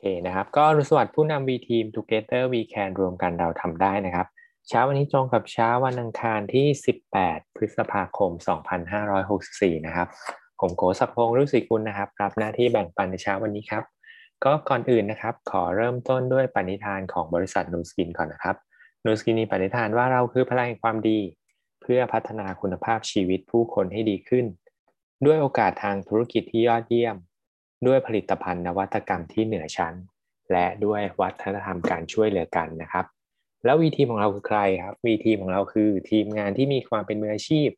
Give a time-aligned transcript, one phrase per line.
[0.00, 4.26] เคนะครับก็รุสวัสดิ์ผู้นำ V Team Together We Can รวมกันเราทำได้นะครับ
[4.68, 6.66] เช้าวันนี้ตรงกับเช้าวันอังคารที่
[7.12, 8.30] 18 พฤษภาคม
[9.08, 10.08] 2564 นะครับ
[10.60, 13.84] ผมโกศักพงศ์รุศิกุลนะครับ รับหน้าที่แบ่งปันในเช้าวันนี้ครับ
[14.44, 18.56] ก็ก่อนอื่นนะครับ ขอเริ่มต้นด้วยปณิธานของบริษัทนูสกินก่อนนะครับ
[19.04, 21.18] นูสกินมีปณิธานว่าเราคือพลังแห่งความดี
[21.82, 24.46] เพื่อพัฒนาคุณภาพชีวิตผู้คนให้ดีขึ้น
[25.26, 27.16] ด้วยโอกาสทางธุรกิจที่ยอดเยี่ยม
[27.86, 29.94] ด้วยผลิตภัณฑ์นวัตกรรมที่เหนือชั้น
[30.52, 33.04] และด้วยวัฒนธรรมการช่วยเหลือกันนะครับ
[33.64, 37.68] แล้ววีทีมของเราคือใครครับวีทีมของเราคือทีมงานที่มีความเป็นมืออาชีพ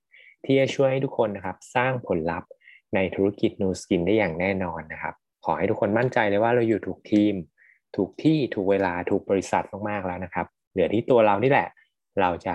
[0.44, 2.50] ที่จะช่วยให้ทุกคนนะครับสร้างผลลัพธ์
[2.94, 7.34] ในธุรกิจนูสกินได้อย่างแน่นอนนะครับ ขอให้ทุกคนมั่นใจเลยว่าเราอยู่ถูกทีม
[7.96, 11.68] ถูกที่ถูกเวลาถูกบริษัทมากๆแล้วนะครับ เหลือที่ตัวเรานี่แหละ
[12.20, 12.54] เราจะ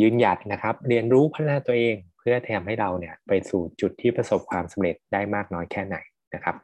[0.00, 5.96] ยืนหยัดนะครับ เรียนรู้พัฒนาตัวเอง เพื่อทำให้เราเนี่ยไปสู่จุดที่ประสบความสำเร็จได้มากน้อยแค่ไหน
[6.34, 6.56] นะครับ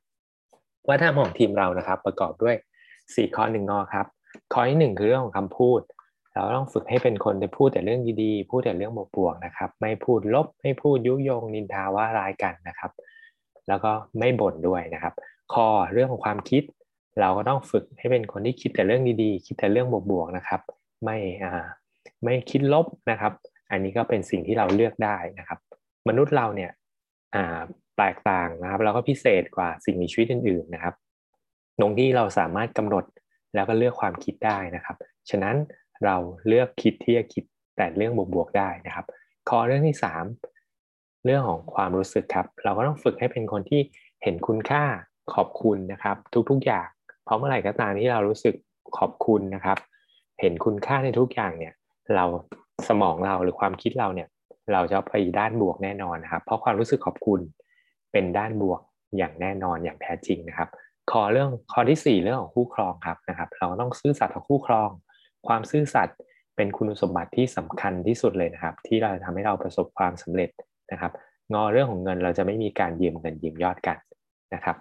[0.89, 2.57] วัฒนธรรมของทีมเรานะครับ ประกอบด้วย
[2.97, 4.07] 4 ข้อหนึ่งงอครับ
[4.53, 5.81] ข้อที่หนึ่งคือเรื่องของคำพูด
[6.35, 12.91] เราต้องฝึกให้เป็นคนที่พูดแต่เรื่องดีๆ พูดแต่เรื่องบวกๆนะครับ ไม่พูดลบ ไม่พูดยุยงนินทาว่าร้ายกันนะครับ
[13.69, 15.15] แล้วก็ไม่บ่นด้วยนะครับ
[15.55, 16.63] ข้อเรื่องของความคิด
[17.21, 20.61] เราก็ต้องฝึกให้เป็นคนที่คิดแต่เรื่องดีๆ คิดแต่เรื่องบวกๆนะครับ
[21.05, 21.67] ไม่อ่า
[22.25, 23.33] ไม่คิดลบนะครับ
[23.71, 25.59] อันนี้ก็เป็นสิ่งที่เราเลือกได้นะครับ
[26.09, 26.71] มนุษย์เราเนี่ย
[27.35, 27.61] อ่า
[28.01, 30.95] แตกต่างนะครับ แล้วก็พิเศษกว่าสิ่งมีชีวิตอื่นๆนะครับ
[31.81, 33.05] ตรงที่เราสามารถกำหนด
[33.55, 34.97] แล้วก็เลือกความคิดได้นะครับ
[35.31, 35.57] ฉะนั้น
[36.05, 37.45] เราเลือกคิดที่จะคิด
[37.77, 39.07] แต่เรื่องบวกๆได้นะครับ
[39.49, 39.97] ข้อเรื่องที่
[40.61, 43.81] 3 เรื่องของความรู้สึกครับ เราก็ต้องฝึกให้เป็นคนที่
[44.23, 44.85] เห็นคุณค่า
[45.35, 46.17] ขอบคุณนะครับ
[46.51, 46.89] ทุกๆอย่าง
[47.25, 48.55] เพราะเมื่อไหร่ก็ตามที่เรารู้สึก
[48.99, 49.79] ขอบคุณนะครับ
[50.41, 51.75] เห็นคุณค่าในทุกอย่างเนี่ย
[52.17, 52.25] เรา
[52.89, 54.29] สมองเราหรือความคิดเราเนี่ย
[54.73, 57.41] เราจะไปด้านบวกแน่นอนนะครับ เพราะความรู้สึกขอบคุณ
[58.13, 58.81] เป็นด้านบวก
[59.17, 60.69] อย่างแน่นอนอย่างแท้จริงนะครับ
[61.11, 64.91] ข้อเรื่องข้อที่ 4 เรื่องของคู่ครองครับนะครับ เราต้องซื่อสัตย์กับคู่ครอง
[65.47, 66.17] ความซื่อสัตย์
[66.57, 70.51] เป็นคุณสมบัติที่สำคัญที่สุดเลยนะครับ ที่เราจะทำให้เราประสบความสำเร็จ
[70.93, 71.13] นะครับ
[71.53, 73.97] งอเรื่องของเงินเราจะไม่มีการยืมเงินยืมยอดกัน
[74.55, 74.77] นะครับ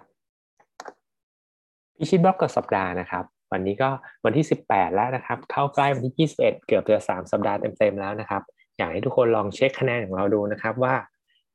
[1.96, 3.90] พิชิตบล็อกกับสัปดาห์นะครับ วันนี้ก็
[4.24, 8.42] วันที่ 18 แล้วนะครับ เข้าใกล้วันที่ 21 เกือบจะ 3 สัปดาห์เต็มๆแล้วนะครับ
[8.76, 10.94] อยากให้ทุกคนลองเช็คคะแนนของเราดูนะครับว่า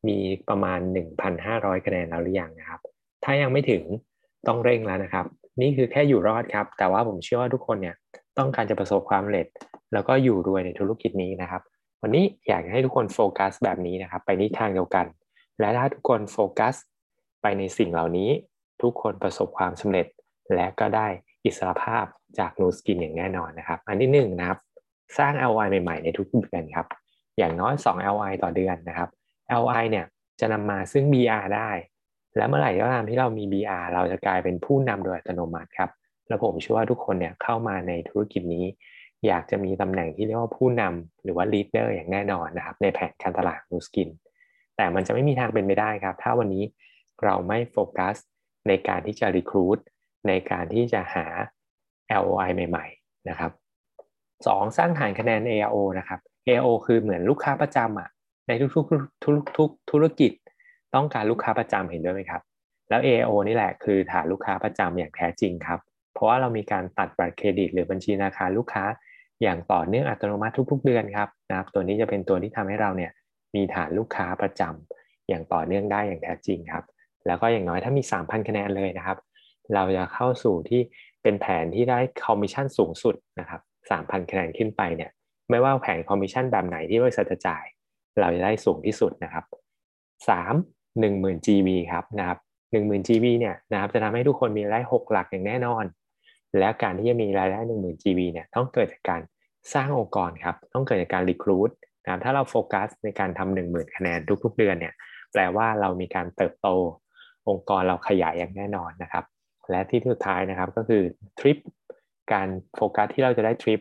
[0.07, 0.17] มี
[0.49, 0.79] ประมาณ
[1.31, 2.79] 1,500 คะแนนแล้วหรือยังนะครับ
[3.23, 3.83] ถ้ายังไม่ถึง
[4.47, 5.25] ต้องเร่งแล้วนะครับ
[5.61, 7.95] นี่คือแค่อยู่รอดครับ แต่ว่าผมเชื่อว่าทุกคนเนี่ย
[8.37, 9.47] ต้องการจะประสบความสำเร็จ
[9.93, 11.61] แล้วก็อยู่รวยในธุรกิจนี้นะครับ
[12.01, 15.05] วันนี้อยากให้ทุกคนโฟกัสแบบนี้นะครับ ไปในทางเดียวกัน
[15.59, 16.75] และถ้าทุกคนโฟกัส
[17.41, 18.29] ไปในสิ่งเหล่านี้
[18.81, 20.07] ทุกคนประสบความสำเร็จ
[20.55, 21.07] และก็ได้
[21.45, 22.05] อิสรภาพ
[22.39, 24.59] จากนูสกินอย่างแน่นอนนะครับ อันที่หนึ่งนะครับ
[25.17, 26.87] สร้าง LI ใหม่ๆในทุกเดือนครับ
[27.37, 29.09] อย่างน้อย 2 LI ต่อเดือนนะครับ
[29.61, 30.05] LI เนี่ย
[30.39, 31.71] จะนำมาซึ่ง BR ได้
[32.37, 35.89] และเมื่อไหร่ก็ตามที่เรามี BR เราจะกลายเป็นผู้นำโดยอัตโนมัติครับ
[36.27, 38.65] แล้วผมเชื่อว่าทุกคนเนี่ยเข้ามาในธุรกิจนี้
[39.27, 44.09] อยากจะมีตำแหน่งที่เรียกว่าผู้นำหรือว่า leader อย่างแน่นอนนะครับในแผนการตลาดนูสกิน
[44.77, 46.63] แต่มันจะไม่มีทางเป็นไปได้ครับ ถ้าวันนี้
[47.23, 48.15] เราไม่โฟกัส
[48.67, 49.79] ในการที่จะ recruit
[50.27, 51.25] ในการที่จะหา
[52.21, 53.51] LOI ใหม่ ๆ นะครับ
[54.15, 54.77] 2.
[54.77, 58.09] สร้างฐานคะแนน AO นะครับ AO คือเหมือนลูกค้าประจำอะ
[58.47, 60.31] ในทุกๆทุกทุกธุรกิจ
[60.95, 62.41] ต้องการลูกค้าประจำเห็นด้วยไหมครับ
[62.89, 65.79] แล้ว AO นี่แหละคือฐานลูกค้าประจำอย่างแท้จริงครับ
[66.13, 68.83] เพราะว่าเรามีการตัดบัตรเครดิต หรือบัญชีธนาคารลูกค้า
[69.41, 73.11] อย่างต่อเนื่องอัตโนมัติทุก ๆ เดือนครับนะครับตัวนี้จะเป็นตัวที่ทำให้เราเนี่ย
[73.55, 76.83] มีฐานลูกค้าประจำอย่างต่อเนื่องได้อย่างแท้จริงครับ
[77.27, 79.17] แล้วก็อย่างน้อยถ้ามี 3,000 คะแนนเลยนะครับ
[79.73, 80.81] เราจะเข้าสู่ที่
[81.23, 85.11] เป็นแผนที่ได้คอมมิชชั่นสูงสุดนะครับ3,000 คะแนนขึ้นไปเนี่ย
[85.49, 87.65] ไม่ว่าแผนคอมมิชชั่นแบบไหนที่บริษัทจะจ่าย
[88.19, 89.45] เราจะได้สูงที่สุดนะครับ
[90.29, 90.53] สาม
[90.99, 92.39] หนึ่งหมื่น GV ครับนะครับ
[92.71, 95.83] หนึ่งหมื่น GB เนี่ยนะครับจะทำให้ทุกคนมีรายได้หกหลักอย่างแน่นอน
[96.59, 99.21] แล้วการที่จะมีรายได้หนึ่งหมื่น GB เนี่ยต้องเกิดจากการ
[99.73, 101.69] สร้างองค์กรครับต้องเกิดจากการรีคูด
[102.03, 104.93] นะครับถ้าเราโฟกัสในการทำหนึ่งหมื่นคะแนนทุก ๆ เดือนเนี่ย
[105.31, 106.67] แปลว่าเรามีการเติบโต
[107.49, 109.25] องค์กรเราขยายอย่างแน่นอนนะครับ
[109.71, 111.03] และที่สุดท้ายนะครับก็คือ
[111.39, 111.57] ทริป
[112.33, 113.79] การโฟกัสที่เราจะได้ทริป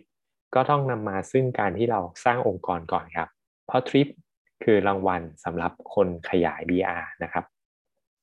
[0.55, 3.29] ก็ต้องนำมาซึ่งการที่เราสร้างองค์กรก่อนครับ
[3.67, 4.09] เพราะทริป
[4.65, 7.45] คือรางวัลสำหรับคนขยาย BR นะครับ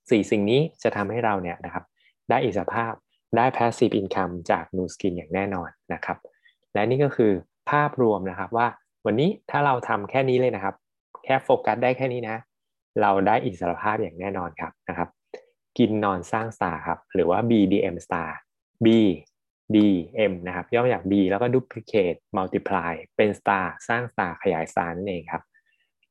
[0.09, 1.83] สี่สิ่งนี้จะทำให้เราเนี่ยนะครับ
[2.29, 2.93] ได้อิสรภาพ
[3.37, 6.17] ได้ passive income จาก New Skin อย่างแน่นอนนะครับ
[6.73, 7.31] และนี่ก็คือ
[7.71, 8.67] ภาพรวมนะครับว่า
[9.05, 10.75] วันนี้ถ้าเราทำแค่นี้เลยนะครับ
[11.23, 12.37] แค่โฟกัสได้แค่นี้นะ
[13.01, 15.09] เราได้อิสรภาพอย่างแน่นอนครับนะครับ
[15.77, 18.29] กินนอนสร้างสตาร์ครับหรือว่า BDM star
[18.85, 18.87] B
[19.75, 25.43] DM นะครับย่อมาจาก B แล้วก็ duplicate multiply เป็น star สร้าง star ขยาย star นั่นเองครับ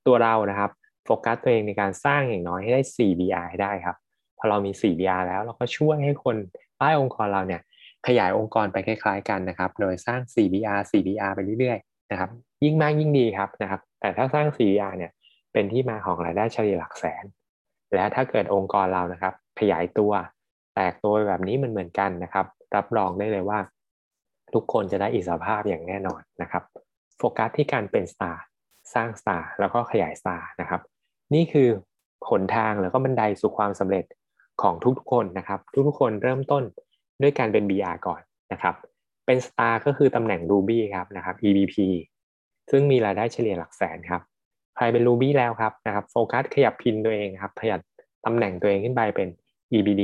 [0.07, 0.71] ตัวเรานะครับ
[1.05, 3.97] โฟกัสตัวเองในการสร้างอย่างน้อยให้ได้ 4 BR ให้ได้ครับ
[4.39, 6.37] พอเรามี 4 BR แล้วเราก็ช่วยให้คน
[6.81, 7.63] ป้ายองค์กรเราเนี่ย
[8.07, 12.31] ขยายองค์กรไปคล้าย ๆ กันนะครับ โดยสร้าง 4BR 4BR ไปเรื่อยๆนะครับ
[12.65, 15.11] ยิ่งมากยิ่งดีครับนะครับ แต่ถ้าสร้าง 4BR เนี่ย
[15.53, 17.25] เป็นที่มาของรายได้เฉลี่ยหลักแสน
[17.95, 20.13] และถ้าเกิดองค์กรเรานะครับ ขยายตัว
[20.75, 23.59] แตกตัวแบบนี้มันเหมือนกันนะครับ รับรองได้เลยว่า
[24.55, 26.63] ทุกคนจะได้อิสรภาพอย่างแน่นอนนะครับ
[27.19, 28.45] โฟกัสที่การเป็น star
[28.95, 30.81] สร้าง star แล้วก็ขยาย star นะครับ
[31.35, 31.69] นี่คือ
[32.29, 34.05] หนทางแล้วก็บันไดสู่ความสำเร็จ
[34.63, 36.65] ของทุกๆคนนะครับ ทุกๆคนเริ่มต้น
[37.23, 38.21] ด้วยการเป็น BR ก่อน
[38.53, 38.75] นะครับ
[39.27, 41.77] เป็น star ก็คือตำแหน่ง Ruby ครับนะครับ EBP
[42.71, 44.23] ซึ่งมีรายได้เฉลี่ยหลักแสนครับ
[44.77, 47.81] ใครเป็น Ruby แล้วครับนะครับโฟกัสขยับ pin ตัวเองครับขยับ
[48.27, 49.29] ตำแหน่งตัวเองขึ้นไปเป็น
[49.73, 50.03] EBD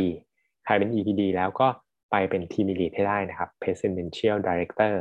[0.65, 1.67] ใครเป็น EBD แล้วก็
[2.11, 4.95] ไปเป็น Team Elite ให้ได้นะครับ Presidential Director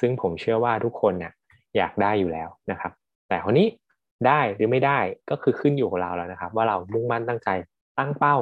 [0.00, 1.32] ซึ่งผมเชื่อว่าทุกคนนี่ย
[1.76, 2.92] อยากได้อยู่แล้วนะครับ
[3.28, 3.68] แต่คนนี้
[4.26, 4.98] ได้หรือไม่ได้
[5.30, 7.48] ก็คือขึ้นอยู่กับเราแล้วนะครับ ว่าเรามุ่งมั่นตั้งใจ
[7.98, 8.36] ตั้งเป้า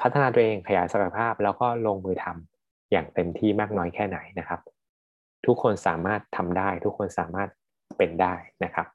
[0.00, 4.60] พัฒนาตัวเองขยายศักยภาพ แล้วก็ลงมือทำอย่างเต็มที่มากน้อยแค่ไหนนะครับ
[5.46, 7.48] ทุกคนสามารถทำได้ ทุกคนสามารถ
[7.96, 8.34] เป็นได้
[8.64, 8.86] นะครับ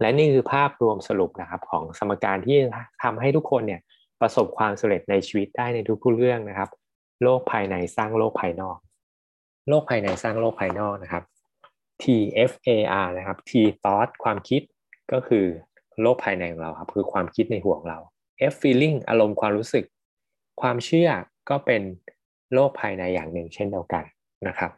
[0.00, 2.56] และนี่คือภาพรวมสรุปนะครับของสมการที่
[3.02, 3.80] ทำให้ทุกคนเนี่ย
[4.20, 6.70] ประสบความสำเร็จในชีวิตได้ในทุกๆเรื่องนะครับ
[7.22, 8.78] โลกภายในสร้างโลกภายนอก
[9.68, 11.22] โลกภายในสร้างโลกภายนอกนะครับ
[12.02, 12.04] T
[12.50, 12.70] F A
[13.04, 13.50] R นะครับ T
[13.82, 14.62] thought ความคิด
[15.12, 15.44] ก็คือ
[16.02, 17.98] โลกภายในของเราครับ คือความคิดในหัวของเรา
[18.52, 19.84] F feeling อารมณ์ความรู้สึก
[20.60, 21.08] ความเชื่อ
[21.50, 21.82] ก็เป็น
[22.54, 24.04] โลกภายในอย่างหนึ่งเช่นเดียวกัน
[24.48, 24.70] นะครับ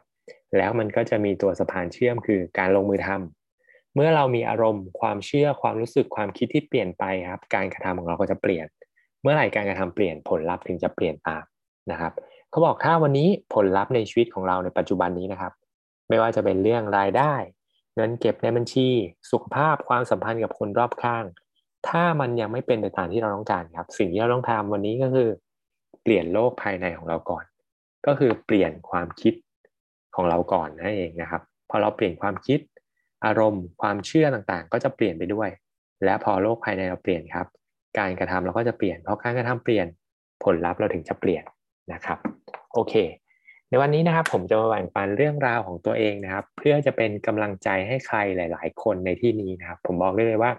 [0.57, 8.65] แล้วมันก็จะมีตัวสะพานเชื่อมคือการลงมือทำเมื่อเรามีอารมณ์ความเชื่อความรู้สึกความคิดที่เปลี่ยนไปครับ การกระทำของเราก็จะเปลี่ยน
[9.21, 11.43] เมื่อไหร่การกระทำเปลี่ยนผลลัพธ์ถึงจะเปลี่ยนตาม
[11.91, 12.13] นะครับ
[12.49, 15.53] เขาบอกถ้าวันนี้ผลลัพธ์ในชีวิตของเราในปัจจุบันนี้นะครับ
[16.09, 17.33] ไม่ว่าจะเป็นเรื่องรายได้
[17.95, 18.87] เงินเก็บในบัญชี
[19.31, 21.25] สุขภาพความสัมพันธ์กับคนรอบข้าง
[21.87, 25.29] ถ้ามันยังไม่เป็นไปตามที่เราต้องการครับ สิ่งที่เราต้องทำวันนี้ก็คือ
[26.03, 27.45] เปลี่ยนโลกภายในของเราก่อน
[28.05, 29.33] ก็คือเปลี่ยนความคิด
[30.15, 32.59] ของเราก่อนนั่นเองนะครับพอเราเปลี่ยนความคิด
[33.25, 35.49] อารมณ์ ความเชื่อต่างๆ ก็จะเปลี่ยนไปด้วย
[36.03, 37.47] และพอโลกภายในเราเปลี่ยนครับ
[37.99, 39.87] การกระทำเราก็จะเปลี่ยน เพราะการกระทำเปลี่ยน
[40.43, 41.43] ผลลัพธ์เราถึงจะเปลี่ยน
[41.93, 42.17] นะครับ
[42.73, 42.93] โอเค
[43.69, 50.51] ในวันนี้นะครับผมจะมาแบ่งปันเรื่องราวของตัวเองนะครับ เพื่อจะเป็นกำลังใจให้ใครหลาย ๆ คนในที่นี้นะครับ ผมบอกได้เลยว่า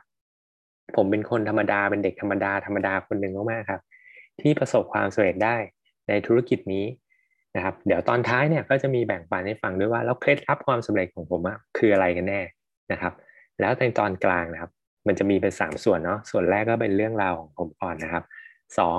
[0.97, 3.83] ผมเป็นคนธรรมดาเป็นเด็กธรรมดาธรรมดาคนหนึ่งมากๆครับ
[4.41, 5.57] ที่ประสบความสำเร็จได้
[6.09, 6.87] ในธุรกิจนี้
[7.57, 12.41] นะครับ เดี๋ยวตอนท้ายเนี่ยก็จะมีแบ่งปันให้ฟังด้วยว่าแล้วเคล็ดลับความสำเร็จของผมอะคืออะไรกันแน่
[12.93, 13.13] นะครับ
[13.61, 14.71] แล้วในตอนกลางนะครับ
[15.07, 18.25] มันจะมีเป็นสามส่วนเนาะส่วนแรกก็เป็นเรื่องราวของผมก่อนนะครับ
[18.79, 18.99] สอง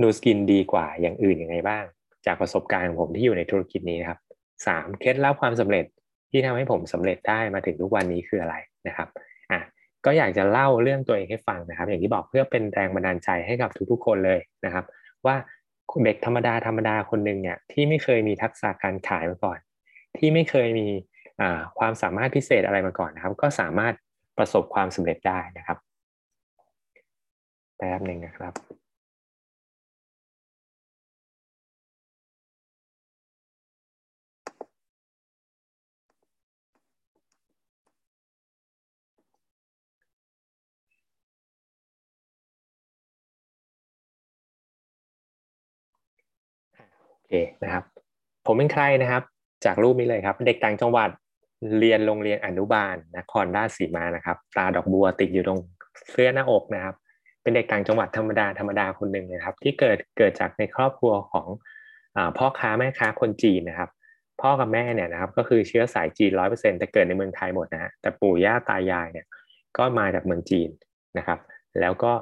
[0.00, 1.84] นูสกินดีกว่าอย่างอื่นยังไงบ้าง
[2.26, 4.18] จากประสบการณ์ของผมที่อยู่ในธุรกิจนี้นะครับ
[4.66, 5.84] สามเคล็ดลับความสำเร็จ
[6.30, 8.54] ที่ทำให้ผมสำเร็จได้มาถึงทุกวันนี้คืออะไร
[8.86, 9.08] นะครับ
[9.52, 9.60] อะ
[10.04, 14.84] ก็อยากจะเล่าเรื่องตัวเองให้ฟังนะครับ อย่างที่บอกเพื่อเป็นแรงบันดาลใจให้กับทุกๆ คนเลยนะครับ
[15.26, 15.36] ว่า
[16.04, 19.58] เด็กธรรมดาธรรมดาคนหนึ่งเนี่ยที่ไม่เคยมีทักษะการขายมาก่อน
[20.18, 20.88] ที่ไม่เคยมี
[21.78, 23.94] ความสามารถพิเศษอะไรมาก่อนนะครับ ก็สามารถ
[24.38, 25.78] ประสบความสำเร็จได้นะครับ
[27.78, 28.52] แป๊บหนึ่งนะครับ
[47.28, 47.32] เค
[47.64, 47.84] นะครับ
[48.46, 49.22] ผมเป็นใครนะครับ
[49.64, 51.08] จากรูปนี้เลยครับ เด็กต่างจังหวัด
[51.78, 55.60] เรียนโรงเรียนอนุบาลนครราชสีมานะครับตาดอกบัวติดอยู่ตรง
[56.10, 56.94] เสื้อหน้าอกนะครับ
[57.42, 61.46] เป็นเด็กต่างจังหวัดธรรมดาธรรมดาคนหนึ่งนะครับ ที่เกิดเกิดจากในครอบครัวของ
[62.16, 63.90] อพ่อค้าแม่ค้าคนจีนนะครับ
[64.40, 69.26] พ่อกับแม่เนี่ยนะครับ ก็คือเชื้อสายจีนร้อยเปอร์เซ็นต์แต่เกิดในเมืองไทยหมดนะฮะแต่ปู่ย่าตายายเนี่ย
[69.76, 70.68] ก็มาจากเมืองจีน
[71.18, 71.38] นะครับ
[71.80, 72.12] แล้วก็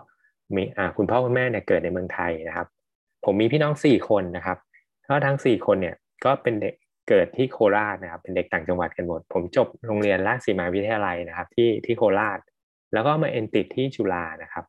[0.54, 0.62] มี
[0.96, 2.66] คุณพ่อคุณแม่เนี่ยเกิดในเมืองไทยนะครับ
[3.24, 4.58] ผมมีพี่น้องสี่คนนะครับ
[5.08, 6.74] ก็ทั้งสี่คนเนี่ยก็เป็นเด็ก
[7.08, 12.38] เกิดที่โคราชนะครับ เป็นเด็กต่างจังหวัดกันหมด ผมจบโรงเรียนราชสีมาวิทยาลัยนะครับ ที่ที่โคราช
[12.92, 14.64] แล้วก็มาเอ็นติดที่จุฬานะครับ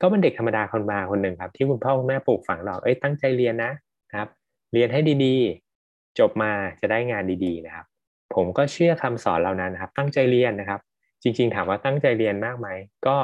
[0.00, 3.72] ก็เป็นเด็กธรรมดาคนมาคนหนึ่งครับ ที่คุณพ่อคุณแม่ปลูกฝังเราเอ้ยตั้งใจเรียนนะ
[4.14, 4.28] ครับ
[4.72, 7.86] เรียนให้ดีๆ จบมาจะได้งานดีๆนะครับ
[8.34, 10.80] ผมก็เชื่อคำสอนเหล่านั้นนะครับ ตั้งใจเรียนนะครับ
[11.22, 12.68] จริง ๆ ถามว่าตั้งใจเรียนมากไหม
[13.06, 13.16] ก็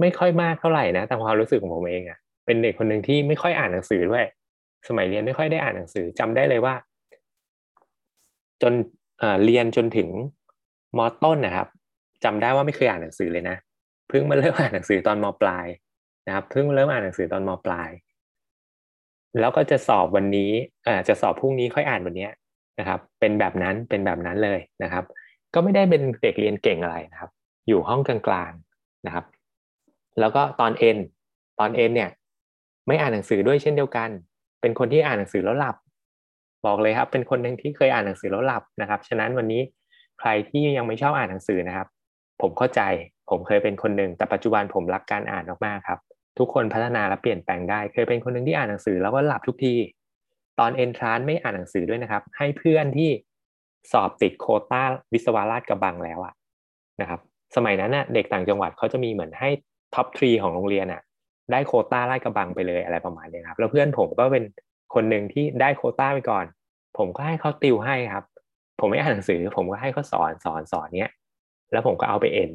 [0.00, 4.24] ไม่ค่อยมากเท่าไหร่นะแต่ความรู้สึกของผมเองอะ่ะเป็นเด็กคนหนึ่งที่ไม่ค่อยอ่านหนังสือด้วย
[4.88, 6.74] สมัยเรียนไม่ค่อยได้อ่านหนังสือจำได้เลยว่า
[8.62, 8.72] จน
[9.44, 10.08] เรียนจนถึง
[10.98, 11.68] มต้นนะครับ
[12.24, 13.56] จำได้ว่าไม่เคยอ่านหนังสือเลยนะ
[14.08, 15.66] เพิ่งมาเริ่มอ่านหนังสือตอนมปลาย
[16.26, 17.90] นะครับเพิ่งมาเริ่มอ่านหนังสือตอนมปลาย
[19.40, 20.50] แล้วก็จะสอบวันนี้
[20.86, 22.28] อ่าจะสอบพรุ่งนี้ค่อยอ่านวันนี้
[22.78, 25.04] นะครับ เป็นแบบนั้นเป็นแบบนั้นเลยนะครับ
[25.54, 27.30] ก็ไม่ได้เป็นเด็กเรียนเก่งอะไรนะครับ
[27.68, 29.24] อยู่ห้องกลางๆนะครับ
[30.20, 30.98] แล้วก็ตอนเอ็น
[31.58, 32.10] ตอนเอ็นเนี่ย
[32.86, 34.10] ไม่อ่านหนังสือด้วยเช่นเดียวกัน
[34.66, 35.76] เป็นคนที่อ่านหนังสือแล้วหลับ
[36.66, 39.62] บอกเลยครับ เป็นคนหนึ่งที่เคยอ่านหนังสือแล้วหลับนะครับ ฉะนั้นวันนี้
[40.20, 41.88] ใครที่ยังไม่ชอบอ่านหนังสือนะครับ
[42.40, 42.80] ผมเข้าใจ
[43.30, 45.98] ผมเคยเป็นคนหนึ่งแต่ปัจจุบันผมรักการอ่านมากๆครับ
[46.38, 49.74] ทุกคนพัฒนาและเปลี่ยนแปลงได้ เคยเป็นคนหนึ่งที่อ่านหนังสือแล้วก็หลับทุกที
[50.58, 53.10] ตอนเอนทรานไม่อ่านหนังสือด้วยนะครับ ให้เพื่อนที่
[53.92, 54.82] สอบติดโคต้า
[55.12, 56.34] วิศวราชกระบังแล้วอะ
[57.00, 57.20] นะครับ
[57.56, 59.50] สมัยนั้นน่ะเด็กต่างจังหวัดเขาจะมีเหมือนให้
[59.94, 61.02] ท็อปทรีของโรงเรียนอะ
[61.52, 64.44] ได้โคต้าราชกระบังไปเลยอะไรประมาณนี้ครับ แล้วเพื่อนผมก็เป็น
[64.94, 66.44] คนหนึ่งที่ได้โคต้าไปก่อน
[66.98, 68.24] ผมก็ให้เขาติวให้ครับ
[68.80, 71.12] ผมไม่อ่านหนังสือ ผมก็ให้เขาสอนสอนสอนเนี้ย
[71.72, 72.52] แล้วผมก็เอาไปเอ็น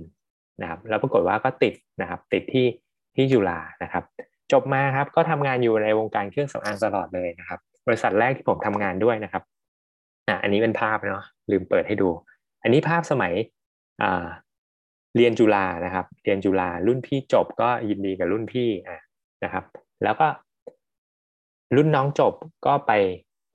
[0.61, 2.67] นะครับ แล้วปรากฏว่าก็ติดนะครับ ติดที่
[3.15, 4.03] ที่จุฬานะครับ
[4.51, 9.43] จบมาครับก็ทำงานอยู่ในวงการเครื่องสำอางตลอดเลยนะครับ บริษัทแรกที่ผมทำงานด้วยนะครับ
[10.27, 12.09] อะอันนี้เป็นภาพเนาะลืมเปิดให้ดู
[12.63, 13.33] อันนี้ภาพสมัย
[14.01, 14.25] อ่า
[15.15, 19.01] เรียนจุฬานะครับ เรียนจุฬารุ่นพี่จบก็ยินดีกับรุ่นพี่อะ
[19.43, 19.63] นะครับ
[20.03, 20.27] แล้วก็
[21.75, 22.33] รุ่นน้องจบ
[22.65, 22.91] ก็ไป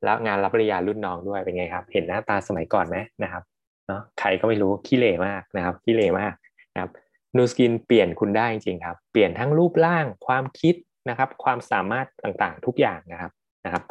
[0.09, 3.43] รับงานรับปริญญารุ่นน้องด้วยเป็นไงครับ เห็นหน้าตาสมัยก่อนไหมนะครับ
[3.87, 6.35] เนาะใครก็ไม่รู้ขี้เหร่มากนะครับขี้เหร่มาก
[6.75, 6.91] นะครับ
[7.37, 10.75] นูสกินเปลี่ยนคุณได้จริงๆครับ เปลี่ยนทั้งรูปร่างความคิด
[11.09, 13.33] นะครับ ความสามารถต่างๆทุกอย่างนะครับ
[13.65, 13.83] นะครับ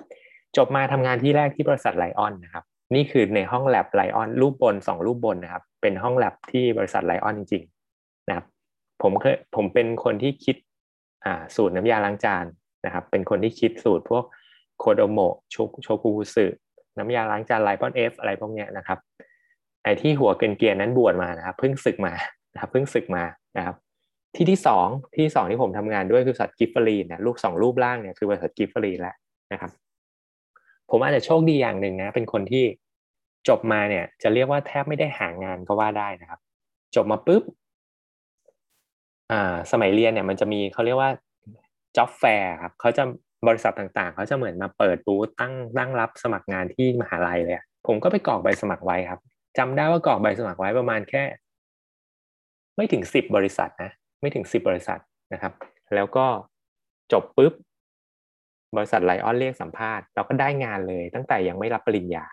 [0.57, 2.63] จบมาทำงานที่แรกที่บริษัทไลออนนะครับ
[2.95, 8.45] นี่คือในห้องแลบไลออนรูปบนสองรูปบนนะครับ เป็นห้องแลบที่บริษัทไลออนจริงๆนะครับ
[9.01, 10.55] ผมเคยผมเป็นคนที่คิด
[11.55, 12.45] สูตรน้ำยาล้างจาน
[12.85, 14.23] นะครับ เป็นคนที่คิดสูตรพวก
[14.79, 15.19] โคโดโม
[15.51, 16.45] โชกุบุสซึ
[16.97, 18.99] น้ำยาล้างจานไลปอนเอฟอะไรพวกเนี้ยนะครับ
[19.83, 22.13] ไอ้ที่หัวเกรียนนั้นบวชมานะครับเพิ่งศึกมา
[22.53, 23.23] นะครับเพิ่งศึกมา
[23.57, 23.75] นะครับ
[24.35, 29.15] ที่ที่สองที่สองที่ผมทำงานด้วยคือบริษัทกิฟฟรีนนะรูปสองรูปล่างเนี่ยคือบริษัทกิฟฟรีนแล้ว
[29.53, 29.71] นะครับ
[30.89, 32.63] ผมอาจจะโชคดีอย่างหนึ่งนะ เป็นคนที่
[33.49, 36.39] จบมาเนี่ย จะเรียกว่าแทบไม่ได้หางานก็ว่าได้นะครับ
[36.95, 37.43] จบมาปุ๊บ
[39.31, 41.11] อ่าสมัยเรียนเนี่ยมันจะมีเขาเรียกว่า
[41.95, 43.03] job fair ครับเขาจะ
[43.47, 49.19] บริษัทต่างๆ เขาจะเหมือนมาเปิดบูธตั้งตั้งรับสมัครงานที่มหาลัยเลยผมก็ไปกรอกใบสมัครไว้ครับ
[49.57, 51.23] จำได้ว่ากรอกใบสมัครไว้ประมาณแค่
[52.75, 54.99] ไม่ถึงสิบบริษัทนะไม่ถึงสิบบริษัท
[55.33, 55.53] นะครับ
[55.95, 56.25] แล้วก็
[57.13, 57.53] จบปุ๊บ
[58.75, 62.25] บริษัทไลออนเรียกสัมภาษณ์เราก็ได้งานเลยตั้งแต่ยังไม่รับปริญญา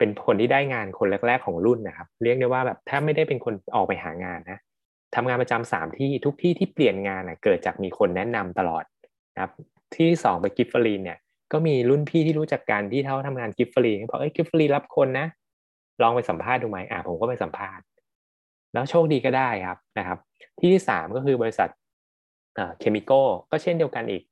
[0.00, 4.58] เป็นคนที่ได้งานคนแรก ๆของรุ่นนะครับ เรียกได้ว่าแบบแทบไม่ได้เป็นคนออกไปหางานนะ
[5.14, 8.84] ทำงานประจำสามที่ทุกที่ที่เปลี่ยนงานนะเกิดจากมีคนแนะนำตลอด
[9.34, 9.52] นะครับ
[9.96, 11.18] ที่สองไปกิฟฟรีนเนี่ย
[11.52, 15.26] ก็มีรุ่นพี่ที่รู้จักกันที่เขาทำงานกิฟฟรีบอกเอ้ยกิฟฟรีรับคนนะ
[16.02, 17.84] ลองไปสัมภาษณ์ดูไหมอ่าผมก็ไปสัมภาษณ์
[18.72, 20.18] แล้วโชคดีก็ได้ครับนะครับ
[20.58, 21.68] ที่ที่สามก็คือบริษัท
[22.78, 24.22] เคมีโก้ก็เช่นเดียวกันอีก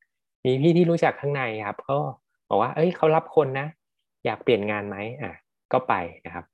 [0.45, 1.97] มีพี่ที่รู้จักข้างในครับเขา
[2.49, 3.67] บอกว่า เอ้ยเขารับคนนะ
[4.25, 5.33] อยากเปลี่ยนงานไหมอ่า
[5.73, 5.95] ก็ไป
[6.27, 6.45] นะครับ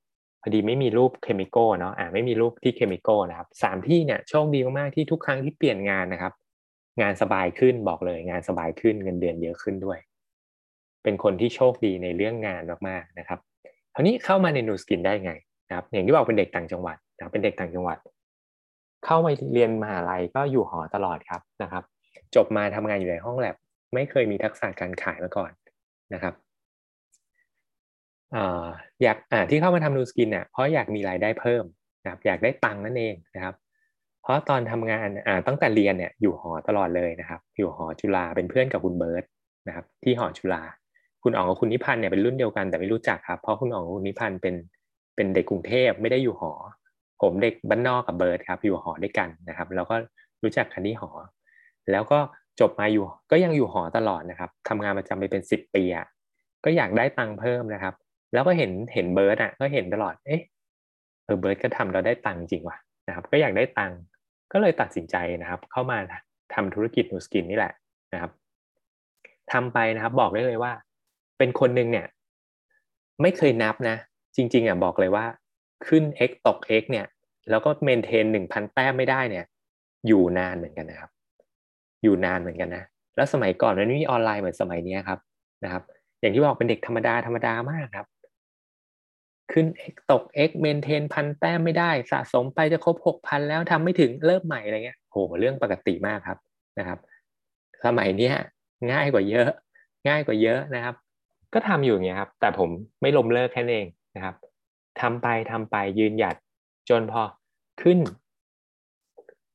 [0.42, 6.33] พอดีไม่มีรูปเคมีโกเนาะอ่าไม่มีรูปที่เคมีโกนะครับสามที่เนี่ยโชคดีมากๆที่ทุกครั้งที่เปลี่ยนงานนะครับ
[7.00, 9.99] งานสบายขึ้นบอกเลยงานสบายขึ้นเงินเดือนเยอะขึ้นด้วย
[11.02, 13.38] เป็นคนที่โชคดีในเรื่องงานมากๆนะครับ
[13.94, 15.33] คราวนี้เข้ามาในนูสกินได้ไง
[15.68, 17.99] นะครับอย่างที่บอกเป็นเด็กต่างจังหวัดนะเป็นเด็กต่างจังหวัด
[19.04, 21.85] เข้ามาเรียนมหาลัยก็อยู่หอตลอดครับนะครับ
[22.35, 23.56] จบมาทำงานอยู่ในห้องแลบ
[23.94, 25.50] ไม่เคยมีทักษะการขายมาก่อน
[26.14, 26.35] นะครับ
[29.02, 29.16] อยาก
[29.50, 31.64] ที่เข้ามาทำนูสกินเนี่ยเพราะอยากมีรายได้เพิ่ม
[32.02, 33.54] นะครับอยากได้ตังค์นั่นเองนะครับ
[34.22, 35.08] เพราะตอนทำงาน
[35.46, 39.24] ตั้งแต่เรียนเนี่ยอยู่หอตลอดเลยนะครับ อยู่หอจุฬาเป็นเพื่อนกับคุณเบิร์ต
[39.68, 40.62] นะครับที่หอจุฬา
[41.22, 44.54] คุณอ๋องกับคุณนิพันธ์เนี่ยเป็นรุ่นเดียวกันแต่ไม่รู้จักครับเพราะคุณอ๋องกับคุณนิพันธ์เป็น
[45.16, 46.52] เป็นเด็กกรุงเทพไม่ได้อยู่หอ
[47.22, 49.96] ผมเด็กบ้านนอกกับเบิร์ตครับอยู่หอด้วยกันนะครับ แล้วก็
[50.42, 51.10] รู้จักกันที่หอ
[51.90, 52.18] แล้วก็
[52.60, 56.06] จบมาอยู่ก็ยังอยู่หอตลอดนะครับทำงานประจำไปเป็นสิบปีอะ
[56.64, 57.94] ก็อยากได้ตังค์เพิ่มนะครับ
[58.34, 60.40] แล้วก็เห็นเห็นเบิร์ดอะก็เห็นตลอด เอ๊ะ
[61.24, 62.76] เออเบิร์ดก็ทำเราได้ตังค์จริงว่ะ
[63.08, 63.98] นะครับ ก็อยากได้ตังค์
[64.52, 65.98] ก็เลยตัดสินใจนะครับ เข้ามา
[66.54, 67.72] ทำธุรกิจนูสกินนี่แหละ
[68.12, 68.30] นะครับ
[69.52, 70.72] ทำไปนะครับบอกได้เลยว่า
[71.38, 72.06] เป็นคนหนึ่งเนี่ย
[73.22, 73.96] ไม่เคยนับนะ
[74.36, 75.24] จริง ๆอะบอกเลยว่า
[75.86, 77.06] ขึ้น x ตก x เนี่ย
[77.50, 79.44] แล้วก็ maintain หนึ่งพันแต้มไม่ได้เนี่ย
[80.06, 81.10] อยู่นานเหมือนกันนะครับ
[82.02, 82.84] อยู่นานเหมือนกันนะ
[83.16, 85.18] แล้วสมัยก่อนมันไม่มีออนไลน์เหมือนสมัยนี้ครับ
[85.64, 85.82] นะครับ
[86.20, 88.06] อย่างที่บอกเป็นเด็กธรรมดาธรรมดามากครับ
[89.52, 96.38] ขึ้น x ตก x เมนเทนพันแต้มไม่ได้สะสมไปจะครบหกพันแล้วทำไม่ถึงเริ่มใหม่อะไรเงี้ยโหเรื่องปกติมากครับ
[96.78, 96.98] นะครับ
[97.84, 98.30] สมัยนี้
[98.92, 99.48] ง่ายกว่าเยอะ
[100.08, 100.94] ง่ายกว่าเยอะนะครับ
[101.54, 102.70] ก็ทำอยู่อย่างเงี้ยครับ แต่ผม
[103.00, 103.86] ไม่ล้มเลิกแค่นั้นเอง
[104.16, 104.34] นะครับ
[105.00, 106.36] ทำไปทำไปยืนหยัด
[106.90, 107.22] จนพอ
[107.82, 107.98] ขึ้น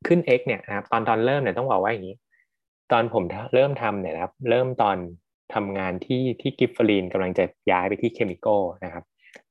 [0.08, 2.15] ขึ้น x เนี่ยนะครับ ตอนตอนเริ่มเนี่ยต้องบอกว่าอย่างนี้
[2.91, 4.98] ตอนผมเริ่มทำเนี่ยนะครับ เริ่มตอน
[5.53, 8.48] ทำงานที่ที่กิฟฟารีนกำลังจะย้ายไปที่เคมีโก
[8.84, 9.03] นะครับ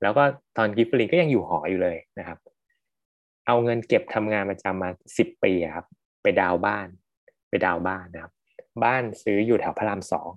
[0.03, 0.25] แล้วก็
[0.57, 2.39] ตอนกิฟฟารีนก็ยังอยู่หออยู่เลยนะครับ
[3.47, 5.87] เอาเงินเก็บทำงานประจำมาสิบปีครับ
[6.23, 6.87] ไปดาวน์บ้าน
[7.49, 8.33] ไปดาวน์บ้านนะครับ
[8.85, 10.31] บ้านซื้ออยู่แถวพระรามสอง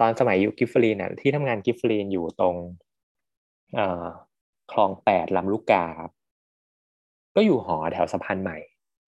[0.00, 2.56] ตอนสมัยยุคกิฟฟารีนน่ะที่ทำงานกิฟฟารีนอยู่ตรง
[3.74, 4.06] เอ่อ
[4.72, 6.12] คลองแปดลำลูกกาครับ
[7.34, 8.58] ก็อยู่หอแถวสะพานใหม่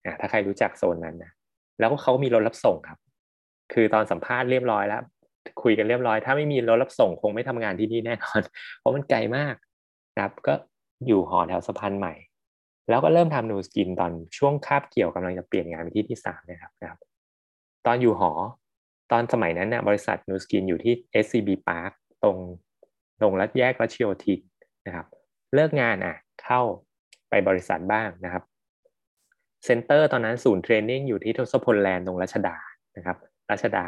[0.04, 1.32] อะถ้าใครรู้จักโซนนั้นนะ
[1.78, 2.98] แล้วก็เขามีรถรับส่งครับ
[3.72, 5.02] คือตอนสัมภาษณ์เรียบร้อยแล้ว
[5.62, 8.40] คุยกันเรียบร้อย ถ้าไม่มีรถรับส่งคงไม่ทำงานที่นี่แน่นอน
[8.78, 9.54] เพราะมันไกลมาก
[10.16, 10.54] นะครับ ก็
[11.06, 12.14] อยู่หอแถวสะพานใหม่
[12.90, 16.98] แล้วก็เริ่มทำนูสกินตอนช่วงคาบเกี่ยวกำลังจะเปลี่ยนงานไปที่ที่สามนะครับนะครับ
[17.86, 18.32] ตอนอยู่หอ
[19.12, 22.36] ตอนสมัยนั้นนะบริษัทนูสกินอยู่ที่ SCB Park ตรง
[23.20, 24.40] ตรงรัดแยกรัชโยธิน
[24.86, 25.06] นะครับ
[25.54, 26.60] เลิกงานอะ เข้า
[27.30, 28.42] ไปบริษัทบ้างนะครับ
[29.64, 32.56] center ตอนนั้นศูนย์ training อยู่ที่ทศพลแลนด์ตรงรัชดา
[32.96, 33.16] นะครับ
[33.50, 33.86] รัชดา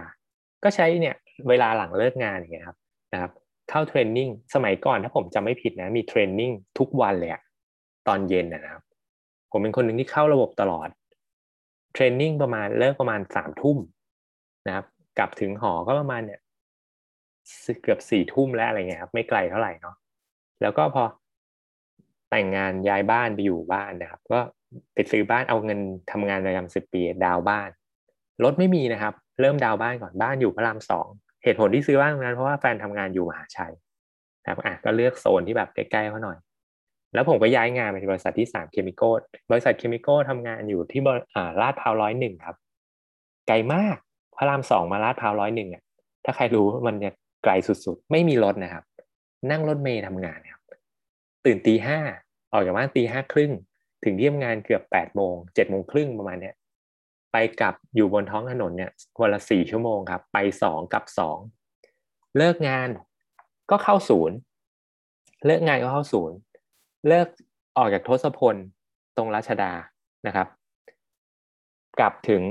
[0.65, 1.17] ก็ใช้เนี่ย
[1.49, 2.79] เวลาหลังเลิกงานอย่างเงี้ยครับ
[3.13, 3.33] นะครับ
[3.71, 7.43] เข้า training สมัยก่อนถ้าผมจำไม่ผิดนะมี training ทุกวันเลยอะ
[8.09, 8.83] ตอนเย็นนะครับ
[9.51, 10.89] ผมเป็นคนหนึ่งที่เข้าระบบตลอด
[11.95, 13.79] training ประมาณเลิกประมาณสามทุ่ม
[14.67, 14.87] นะครับ
[15.19, 16.41] กลับถึงหอก็ประมาณเนี่ย
[17.83, 19.97] เกือบสี่ทุ่มแล้วอะไรเงี้ยครับ ไม่ไกลเท่าไหร่เนาะ
[20.63, 21.03] แล้วก็พอ
[22.31, 24.41] แต่งงานย้ายบ้านไปอยู่บ้านนะครับ ก็
[24.95, 25.81] ไปซื้อบ้านเอาเงิน
[26.11, 27.69] ทำงานประจำสิบปีดาวบ้าน
[28.45, 31.09] รถไม่มีนะครับ เริ่มดาวบ้านก่อนบ้านอยู่พระรามสอง
[31.49, 33.73] เหตุผลที่ซื้อบ้านตรงนั้นเพราะว่าแฟนทำงานอยู่มหาชัย
[34.43, 36.39] นะครับอะก็เลือกโซนที่แบบใกล้ๆเขาหน่อย
[37.15, 39.11] แล้วผมก็ย้ายงานไปบริษัทที่สามเคมีโก้
[39.51, 41.01] บริษัทเคมีโก้ทำงานอยู่ที่
[41.37, 42.57] อ่าลาดพร้าวร้อยหนึ่งครับ
[43.49, 43.97] ไกลมาก
[44.37, 45.83] พระรามสองมาลาดพร้าวร้อยหนึ่งอะ
[46.25, 47.11] ถ้าใครรู้มันจะ
[47.45, 48.85] ไกลสุดๆ ไม่มีรถนะครับ
[49.51, 50.63] นั่งรถเมย์ทำงานครับ
[51.45, 51.99] ตื่นตีห้า
[52.53, 53.53] ออกจากบ้านตีห้าครึ่ง
[54.05, 56.55] ถึงที่ทำงานเกือบแปดโมงเจ็ดโมงครึ่งประมาณเนี้ย
[57.33, 61.39] ไปกลับอยู่บนท้องถนนเนี่ยวันละสี่ชั่วโมงครับ ไปสองกับสอง
[62.37, 62.89] เลิกงาน
[63.71, 64.37] ก็เข้าศูนย์
[65.47, 66.37] เลิกงานก็เข้าศูนย์
[67.09, 67.29] เลิก
[67.77, 68.57] ออกจากทศพล
[69.17, 69.73] ตรงรัชดา
[70.27, 70.49] นะครับ
[71.99, 72.43] กลับถึง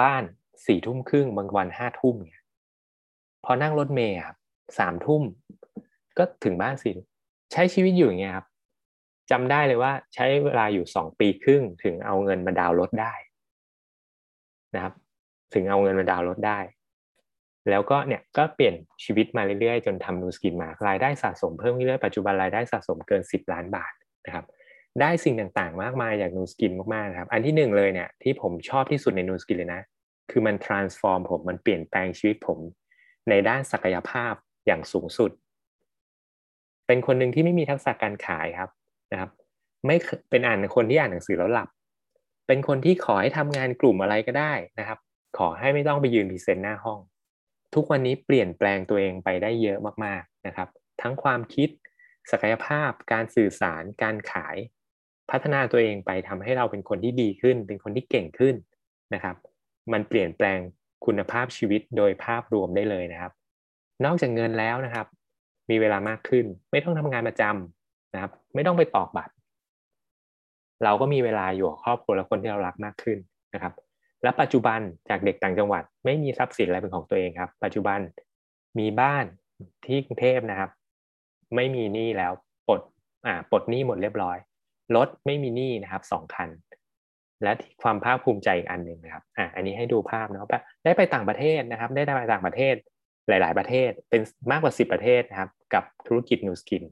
[0.00, 0.22] บ้าน
[0.66, 2.42] สี่ทุ่มครึ่งบางวันห้าทุ่มเนี่ย
[3.44, 4.36] พอนั่งรถเมย์ครับ
[4.78, 5.22] สามทุ่ม
[6.18, 6.94] ก็ถึงบ้านสี่
[7.52, 8.46] ใช้ชีวิตอยู่อย่างเงี้ยครับ
[9.30, 13.14] จำได้เลยว่าใช้เวลาอยู่สองปีครึ่งถึงเอาเงินมาดาวรถได้
[14.74, 14.94] นะครับ
[15.54, 16.58] ถึงเอาเงินมาดาวน์รถได้
[17.70, 18.74] แล้วก็เนี่ยก็เปลี่ยน
[19.04, 23.92] ชีวิตมาเรื่อยๆ จนทำนูสกินมารายได้สะสมเพิ่มเรื่อยๆปัจจุบันรายได้สะสมเกิน 10 ล้านบาท
[24.26, 24.44] นะครับ
[25.00, 29.82] ได้สิ่งต่างๆ มากมายจากนูสกินมากๆครับ อันที่หนึ่งเลยเนี่ยที่ผมชอบที่สุดในนูสกินเลยนะ
[30.30, 32.58] คือมัน transform ผมมันเปลี่ยนแปลงชีวิตผม
[33.28, 34.32] ในด้านศักยภาพ
[34.66, 35.30] อย่างสูงสุด
[36.86, 38.70] เป็นคนหนึ่งที่ไม่มีทักษะการขายครับ
[39.12, 39.30] นะครับ
[39.86, 39.96] ไม่
[40.30, 41.68] เป็นอ่านคนที่อ่านหนังสือแล้วหลับ
[42.46, 44.98] เป็นคนที่ขอให้ทำงานกลุ่มอะไรก็ได้นะครับ
[45.38, 46.98] ขอให้ไม่ต้องไปยืน present หน้าห้อง
[47.74, 50.68] ทุกวันนี้เปลี่ยนแปลงตัวเองไปได้เยอะมากๆนะครับ
[51.02, 51.68] ทั้งความคิด
[52.30, 54.56] ศักยภาพ การสื่อสาร การขาย
[55.30, 58.54] พัฒนาตัวเองไปทำให้เราเป็นคนที่ดีขึ้น เป็นคนที่เก่งขึ้น
[59.14, 59.36] นะครับ
[59.92, 60.58] มันเปลี่ยนแปลง
[61.06, 63.32] คุณภาพชีวิตโดยภาพรวมได้เลยนะครับ
[64.04, 65.06] นอกจากเงินแล้วนะครับ
[65.70, 69.32] มีเวลามากขึ้น ไม่ต้องทำงานประจำนะครับ ไม่ต้องไปตอกบัตร
[70.84, 73.18] เราก็มีเวลาอยู่กับครอบครัวและคนที่เรารักมากขึ้น
[73.54, 73.72] นะครับ
[74.22, 77.98] และปัจจุบันจากเด็กต่างจังหวัด ไม่มีทรัพย์สินอะไรเป็นของตัวเองครับ ปัจจุบัน
[78.78, 79.24] มีบ้าน
[79.86, 80.70] ที่กรุงเทพนะครับ
[81.56, 82.32] ไม่มีหนี้แล้ว
[82.68, 82.80] ปลด
[83.26, 84.36] อ่าปลดหนี้หมดเรียบร้อย
[84.96, 86.48] รถไม่มีหนี้นะครับสองคัน
[87.42, 90.40] และความภาคภูมิใจอีกอันหนึ่งนะครับอ่าอันนี้ให้ดูภาพนะ
[90.84, 92.74] ได้ไปต่างประเทศนะครับ ได้ไปต่างประเทศ
[93.28, 96.82] หลาย ๆ ประเทศเป็นมากกว่าสิบประเทศนะครับ กับธุรกิจนูสกิน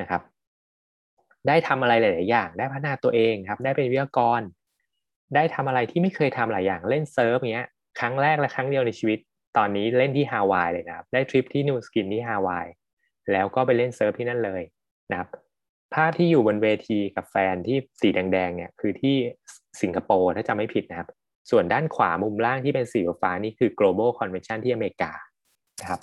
[0.00, 0.22] นะครับ
[1.48, 4.40] ได้ทำอะไรหลาย ๆ อย่าง ได้พัฒนาตัวเองครับ ได้เป็นวิทยากร
[5.34, 7.68] ได้ทำอะไรที่ไม่เคยทำหลายอย่าง เล่น surf เงี้ย
[8.00, 9.18] ครั้งแรกและครั้งเดียวในชีวิต
[9.56, 12.66] ตอนนี้เล่นที่ฮาวายเลยนะครับ ได้ทริปที่ Nu Skin ที่ฮาวาย
[13.32, 14.62] แล้วก็ไปเล่น surf ที่นั่นเลย
[15.10, 15.28] นะครับ
[15.94, 19.16] ภาพที่อยู่บนเวทีกับแฟนที่สีแดง ๆ เนี่ยคือที่
[19.82, 21.08] สิงคโปร์ถ้าจำไม่ผิดนะครับ
[21.50, 25.12] ส่วนด้านขวามุมล่างที่เป็นสีฟ้านี่คือ global convention ที่อเมริกา
[25.80, 26.00] นะครับ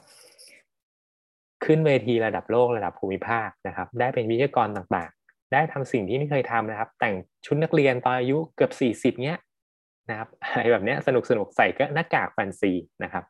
[1.65, 5.12] ขึ้นเวทีระดับโลกระดับภูมิภาคนะครับ ได้เป็นวิทยากรต่าง
[5.54, 9.38] ได้ทำสิ่งที่ไม่เคยทำนะครับ แต่งชุดนักเรียนตอนอายุเกือบสี่สิบเนี้ย
[10.10, 12.72] นะครับอะไรแบบเนี้ยสนุกสนุกใส่ก็หน้ากากแฟนซี
[13.04, 13.24] นะครับ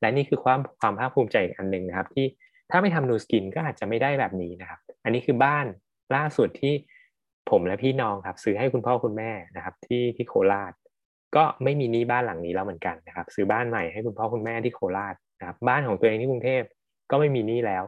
[0.00, 2.26] และนี่คือความความภาคภูมิใจอีกอันหนึ่งนะครับ ที่
[2.70, 5.66] ถ้าไม่ทำนูสกินก็อาจจะไม่ได้แบบนี้นะครับ อันนี้คือบ้าน
[6.16, 6.74] ล่าสุดที่
[7.50, 10.72] ผมและพี่น้องครับ ซื้อให้คุณพ่อคุณแม่นะครับ ที่ที่โคราช
[11.36, 16.62] ก็ไม่มีนี้บ้านหลังนี้แล้วเหมือนกันนะครับ ซื้อบ้านใหม่ให้คุณพ่อคุณแม่ที่โคราชนะครับ บ้านของตัวเองที่กรุงเทพ
[17.10, 17.82] ก็ไม่มีนี้แล้ว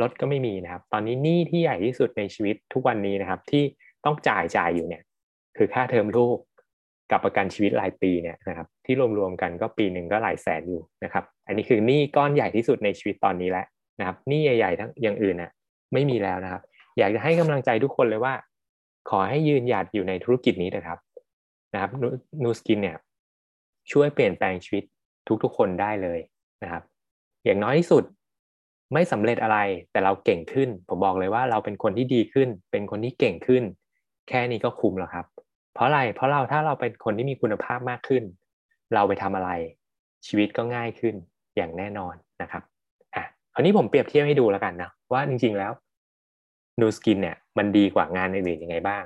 [0.00, 3.64] รถก็ไม่มีนะครับ ตอนนี้หนี้ที่ใหญ่ที่สุดในชีวิตทุกวันนี้นะครับ ที่
[4.04, 5.02] ต้องจ่ายจ่ายอยู่เนี่ย
[5.56, 6.38] คือค่าเทอมลูก
[7.10, 13.66] กับประกันชีวิตรายปีเนี่ยนะครับที่รวมๆกันก็ปีหนึ่งก็หลายแสนอยู่นะครับ อันนี้คือหนี้ก้อนใหญ่ที่สุดในชีวิตตอนนี้แล้ว
[13.98, 15.50] นะครับหนี้ใหญ่ๆทั้งอย่างอื่นน่ะ
[15.92, 16.62] ไม่มีแล้วนะครับ
[16.98, 18.34] อยากจะให้กำลังใจทุกคนเลยว่า
[19.10, 20.98] ขอให้ยืนหยัดอยู่ในธุรกิจนี้นะครับ
[21.74, 21.90] นะครับ
[22.42, 22.96] นูสกินเนี่ย
[23.92, 24.84] ช่วยเปลี่ยนแปลงชีวิต
[25.42, 26.20] ทุกๆคนได้เลย
[26.62, 26.82] นะครับ
[27.44, 28.04] อย่างน้อยที่สุด
[28.92, 29.58] ไม่สำเร็จอะไร
[29.92, 33.62] แต่เราเก่งขึ้น ผมบอกเลยว่าเราเป็นคนที่ดีขึ้น เป็นคนที่เก่งขึ้น
[34.28, 35.26] แค่นี้ก็คุ้มแล้วครับ
[35.74, 38.22] เพราะอะไรเพราะเราถ้าเราเป็นคนที่มีคุณภาพมากขึ้น
[38.94, 39.50] เราไปทำอะไร
[40.26, 41.14] ชีวิตก็ง่ายขึ้น
[41.56, 42.62] อย่างแน่นอนนะครับ
[43.14, 45.72] อะคราวนี้ผมเปรียบเทียบให้ดูแล้วกันนะว่าจริงๆแล้ว
[46.80, 49.02] นูสกินเนี่ยมันดีกว่างานอื่นๆยังไงบ้าง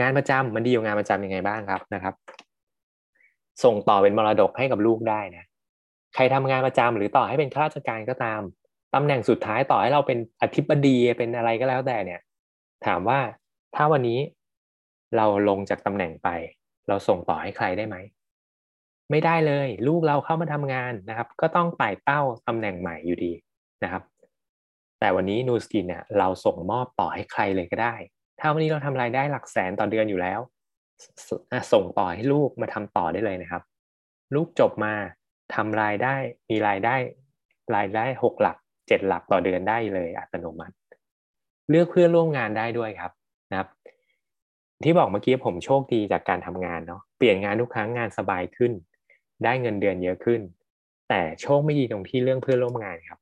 [0.00, 2.14] งานประจำมันดีกว่างานประจำยังไงบ้างครับนะครับ
[3.64, 5.44] ส่งต่อเป็นมรดกให้กับลูกได้นะ
[6.14, 8.40] ใครทำงานประจำหรือต่อให้เป็นข้าราชการก็ตาม
[8.94, 12.20] ตำแหน่งสุดท้ายต่อให้เราเป็นอธิบดีเป็นอะไรก็แล้วแต่เนี่ย
[12.86, 13.18] ถามว่า
[13.76, 14.18] ถ้าวันนี้
[15.16, 16.28] เราลงจากตำแหน่งไป
[16.88, 17.96] เราส่งต่อให้ใครได้ไหม
[19.10, 23.32] ไม่ได้เลย ลูกเราเข้ามาทำงานนะครับ ก็ต้องไต่เต้าตำแหน่งใหม่อยู่ดี
[23.84, 24.02] นะครับ
[25.00, 27.94] แต่วันนี้นูสกินเนี่ยเราส่งมอบต่อให้ใครเลยก็ได้
[28.40, 30.40] ถ้าวันนี้เราทำรายได้หลักแสนต่อเดือนอยู่แล้ว
[31.72, 33.62] ส่งต่อให้ลูกมาทำต่อได้เลยนะครับ
[34.34, 34.94] ลูกจบมา
[35.54, 36.14] ทำรายได้
[36.50, 36.96] มีรายได้
[37.76, 38.56] รายได้หกหลัก
[38.90, 40.74] เจ็ดหลักต่อเดือนได้เลยอัตโนมัติ
[41.70, 43.12] เลือกเพื่อนร่วมงานได้ด้วยครับ
[43.50, 43.68] นะครับ
[44.84, 48.72] ที่บอกเมื่อกี้ผมโชคดีจากการทำงานเนาะเปลี่ยนงานทุกครั้งงานสบายขึ้น
[49.44, 50.40] ได้เงินเดือนเยอะขึ้น
[51.08, 53.18] แต่โชคไม่ดีตรงที่เรื่องเพื่อนร่วมงานครับ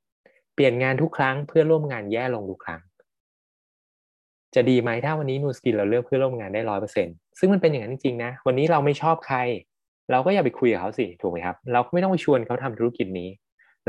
[0.54, 2.81] เปลี่ยนงานทุกครั้งเพื่อนร่วมงานแย่ลงทุกครั้ง
[4.54, 9.38] จะดีไหมถ้าวันนี้นูสกินเราเลือกเพื่อนร่วมงานได้ร้อยเปอร์เซ็นซึ่งมันเป็นอย่างนั้นจริงๆนะวันนี้เราไม่ชอบใคร
[10.11, 13.28] เราก็อย่าไปคุยกับเขาสิถูกไหมครับ เราไม่ต้องไปชวนเขาทำธุรกิจนี้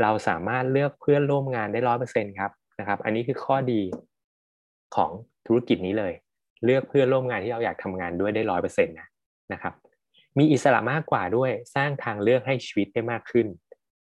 [0.02, 2.50] เราสามารถเลือกเพื่อนร่วมงานได้ร้อยเปอร์เซ็นครับ
[2.80, 3.80] นะครับ อันนี้คือข้อดี
[4.96, 5.10] ของ
[5.46, 6.12] ธุรกิจนี้เลย
[6.64, 9.08] เลือกเพื่อนร่วมงานที่เราอยากทำงานด้วยได้ร้อยเปอร์เซ็นต์นะ
[9.52, 9.74] นะครับ
[10.38, 13.46] มีอิสระมากกว่าด้วยสร้างทางเลือกให้ชีวิตได้มากขึ้น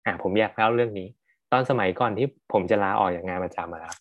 [0.06, 1.08] อ่าผมอยากเล่าเรื่องนี้
[1.52, 3.96] ตอนสมัยก่อนที่ผมจะลาออกจากงานประจำครับ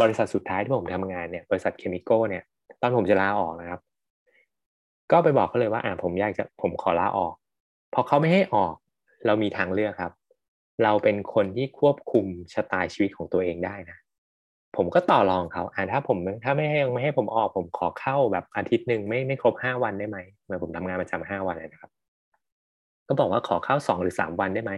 [0.00, 2.44] บริษัทสุดท้ายที่ผมทำงานเนี่ยบริษัทเคมีโก้เนี่ย
[2.80, 3.80] ตอนผมจะลาออกนะครับ
[5.12, 7.34] ก็ไปบอกเขาเลยว่าอ่าผมอยากจะผมขอลาออก
[7.94, 8.74] พอเขาไม่ให้ออก
[9.26, 10.12] เรามีทางเลือกครับ
[10.82, 13.98] เราเป็นคนที่ควบคุมชะตาชีวิตของตัวเองได้นะ
[14.76, 21.90] ผมก็ต่อรองเขาอ่าถ้าผมถ้าไม่ให้ยังไม่ให้ผมออกผมขอเข้าแบบอาทิตย์หนึ่งไม่ไม่ครบห้าวันได้ไหมเมื่อผมทำงานประจำห้าวันนะครับ
[23.08, 24.72] ก็บอกว่าขอเข้าสองหรือสามวันได้ไหม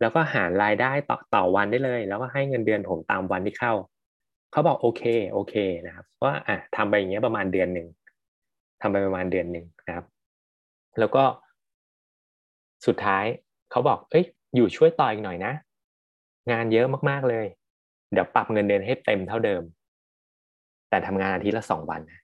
[0.00, 3.72] แล้วก็หารรายได้ต่อต่อวันได้เลย แล้วก็ให้เงินเดือนผมตามวันที่เข้า
[4.52, 5.02] เขาบอกโอเค
[5.32, 5.54] โอเค
[5.86, 7.86] นะครับว่าอะทำไปอย่างเงี้ยประมาณเดือนหนึ่ง
[8.80, 10.06] ทำไปประมาณเดือนหนึ่งนะครับ
[10.98, 11.24] แล้วก็
[12.86, 13.24] สุดท้าย
[13.70, 14.24] เขาบอก เอ้ย
[14.56, 15.52] อยู่ช่วยต่ออีกหน่อยนะ
[16.52, 17.46] งานเยอะมากๆเลย
[18.12, 19.62] เดี๋ยวปรับเงินเดือนให้เต็มเท่าเดิม
[20.90, 22.20] แต่ทำงานอาทิตย์ละสองวันนะ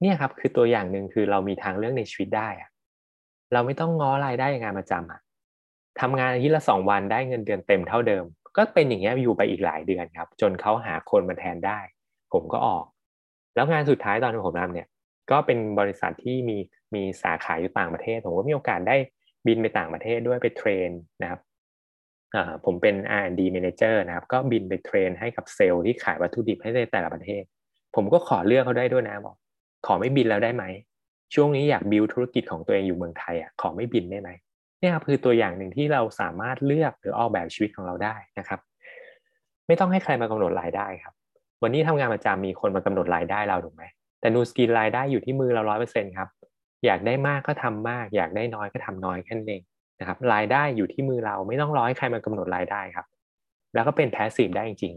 [0.00, 2.70] เนี่ยครับคือตัวอย่างหนึ่งคือเรามีทางเลือกในชีวิตได้อะ
[3.52, 5.20] เราไม่ต้องง้อรายได้งานประจำอะ
[6.00, 8.24] ทำงานอาทิตย์ละสองวันได้เงินเดือนเต็มเท่าเดิม
[8.56, 11.78] ก็เป็นอย่างเงี้ยอยู่ไปอีกหลายเดือนครับ จนเขาหาคนมาแทนได้
[12.32, 12.84] ผมก็ออก
[13.54, 14.88] แล้วงานสุดท้ายตอนที่ผมทำเนี่ย
[15.30, 16.56] ก็เป็นบริษัทที่มี
[16.94, 18.96] มีสาขาอยู่ต่างประเทศ ผมก็มีโอกาสได้
[19.46, 20.90] บินไปต่างประเทศด้วยไปเทรน
[21.22, 21.40] นะครับ
[22.64, 27.42] ผมเป็น R&D Manager นะครับ ก็บินไปเทรนให้กับเซลล์ที่ขายวัตถุดิบให้ในแต่ละประเทศ
[27.94, 29.36] ผมก็ขอเลือกเขาได้ด้วยนะบอก
[29.86, 30.64] ขอไม่บินแล้วได้ไหม
[31.34, 34.30] ช่วงนี้อยากบิวธุรกิจของตัวเองอยู่เมืองไทยอะขอไม่บินได้ไหม
[34.80, 38.60] นี่ครับคือตัวอย่างหนึ่งที่เราสามารถเลือกหรือออกแบบชีวิตของเราได้นะครับ
[39.66, 41.14] ไม่ต้องให้ใครมากำหนดรายได้ครับ
[41.62, 43.84] วันนี้ทำงานประจำมีคนมากำหนดรายได้เราถูกไหม
[44.20, 46.28] แต่นูสกินรายได้อยู่ที่มือเราร้อยเปอร์เซ็นต์ครับ
[46.84, 49.62] อยากได้มากก็ทำมาก อยากได้น้อยก็ทำน้อยแค่นั้นเอง
[50.00, 53.06] นะครับรายได้อยู่ที่มือเราไม่ต้องรอให้ใครมากำหนดรายได้ครับ
[53.74, 54.94] แล้วก็เป็น passive ได้จริง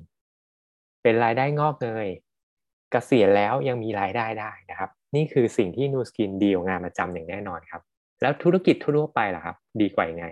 [0.49, 7.81] ๆ เป็นรายได้งอกเงย เกษียณแล้วยังมีรายได้ได้นะครับ นี่คือสิ่งที่ Nu Skin ดีกว่างานประจำอย่างแน่นอนครับ
[8.21, 10.25] แล้วธุรกิจทั่วไปล่ะครับ ดีกว่ายังไง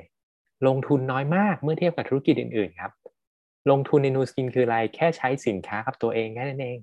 [0.67, 2.91] ลงทุนน้อยมากเมื่อเทียบกับธุรกิจอื่นๆครับ
[3.71, 6.79] ลงทุนใน Nu Skin คืออะไรแค่ใช้สินค้ากับตัวเองแค่นั้นเอง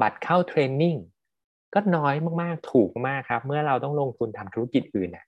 [0.00, 0.96] บัตรเข้า training
[1.74, 5.24] ก็น้อยมากๆถูกมากครับ เมื่อเราต้องลงทุนทำธุรกิจอื่นนะ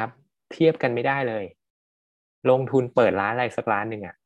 [0.00, 0.10] ครับ
[0.52, 1.44] เทียบกันไม่ได้เลย
[2.50, 4.16] ลงทุนเปิดร้านอะไรสักร้านหนึ่งอะ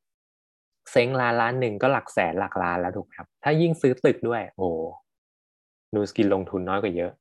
[0.90, 4.68] เซ็งร้านร้านหนึ่งก็หลักแสนหลักล้านแล้วถูกครับ ถ้ายิ่งซื้อตึกด้วย โอ้
[5.94, 7.12] นูสกินลงทุนน้อยกว่าเยอะ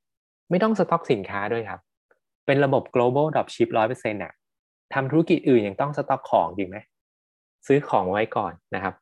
[0.50, 1.80] ไม่ต้องสต็อกสินค้าด้วยครับ
[2.46, 4.34] เป็นระบบ global dropship ร้อยเปอร์เซ็นต์อะ
[4.94, 6.78] ทำธุรกิจอื่นยังต้องสต็อกของจริงไหม
[7.68, 8.94] ซื้อของไว้ก่อนนะครับ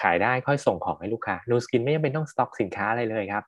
[0.00, 3.44] ขายได้ค่อยส่งของให้ลูกค้านูสกินไม่จำเป็นต้องสต็อกสินค้าอะไรเลยครับ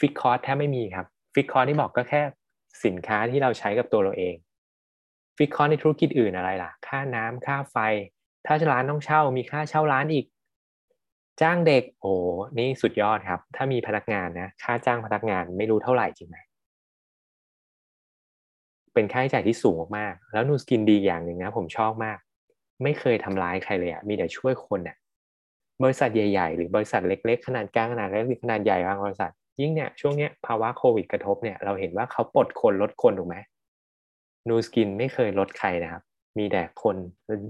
[0.00, 2.22] ฟิกคอร์สแทบไม่มีครับฟิกคอร์สที่บอกก็แค่
[2.84, 4.34] สินค้าที่เราใช้กับตัวเราเอง
[5.38, 7.76] ฟิกคอนในธุรกิจอื่นอะไรล่ะ ค่าน้ำค่าไฟ
[8.46, 10.26] ถ้าร้านต้องเช่ามีค่าเช่าร้านอีก
[11.42, 12.12] จ้างเด็ก โอ้
[12.58, 16.36] นี่สุดยอดครับ ถ้ามีพนักงานนะ ค่าจ้างพนักงานไม่รู้เท่าไหร่จริงไหม
[18.94, 22.18] เป็นค่าใช้จ่ายที่สูงมากๆแล้ว Nu Skin ดีอย่างหนึ่งนะ ผมชอบมาก
[22.82, 24.96] ไม่เคยทำร้ายใครเลยอะมีแต่ช่วยคนอะ
[25.82, 33.36] บริษัทใหญ่ๆ หรือบริษัทเล็ก ๆ ขนาดกลางขนาดเล็กขนาดใหญ่บางบริษัทยิ่งเนี่ยช่วงเนี้ยภาวะโควิดกระทบเนี่ยเราเห็นว่าเขาปลดคนลดคนถูกไหม
[34.48, 36.02] นูสกินไม่เคยลดใครนะครับ
[36.38, 36.96] มีแต่คน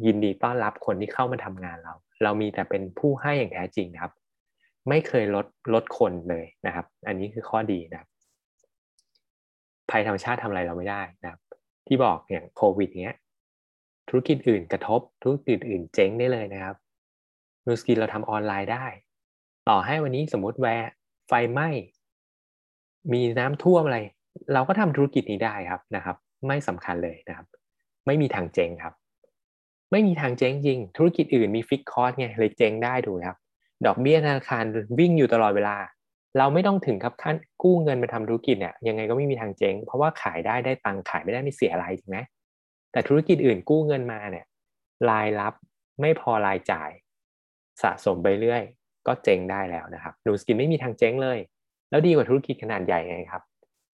[0.06, 4.12] ยินดีต้อนรับคนที่เข้ามาทำงานเรา เรามีแต่เป็นผู้ให้อย่างแท้จริงนะครับ
[4.88, 8.08] ไม่เคยลดลดคนเลยนะครับ อันนี้คือข้อดีนะครับ
[9.90, 11.40] ภัยธรรมชาติทำอะไรเราไม่ได้นะครับ
[11.86, 13.16] ที่บอกอย่างโควิดเนี้ย
[14.08, 16.76] ธุรกิจอื่นกระทบ ธุรกิจอื่นเจ๊งได้เลยนะครับ
[17.66, 18.86] Nu Skin เราทำออนไลน์ได้
[19.68, 20.90] ต่อให้วันนี้สมมติ ware
[21.28, 21.68] ไฟไหม้
[23.12, 23.98] มีน้ำท่วมอะไร
[24.52, 27.46] เราก็ทำธุรกิจนี้ได้ครับนะครับ ไม่สำคัญเลยนะครับ
[28.06, 28.94] ไม่มีทางเจ๊งครับ
[29.92, 33.38] ไม่มีทางเจ๊งจริง ธุรกิจอื่นมีฟิกคอร์สไงเลยเจ๊งได้ถูกครับ
[33.86, 34.64] ดอกเบี้ยธนาคาร
[34.98, 35.76] วิ่งอยู่ตลอดเวลา
[36.38, 42.18] เราไม่ต้องถึงครับขั้นกู้เงินมาทำธุรกิจเนี่ยยังไงก็ไม่มีทางเจ๊งเพราะว่าขายได้ได้ตังค์ขายไม่ได้ไม่เสียอะไรถูกไหม
[42.92, 44.44] แต่ธุรกิจอื่นกู้เงินมาเนี่ย
[45.10, 45.54] รายรับ
[46.00, 46.90] ไม่พอรายจ่าย
[47.82, 48.62] สะสมไปเรื่อย
[49.06, 51.38] ก็เจ๊งได้แล้วนะครับนูสกินไม่มีทางเจ๊งเลย
[51.90, 53.42] แล้วดีกว่าธุรกิจขนาดใหญ่ไงครับ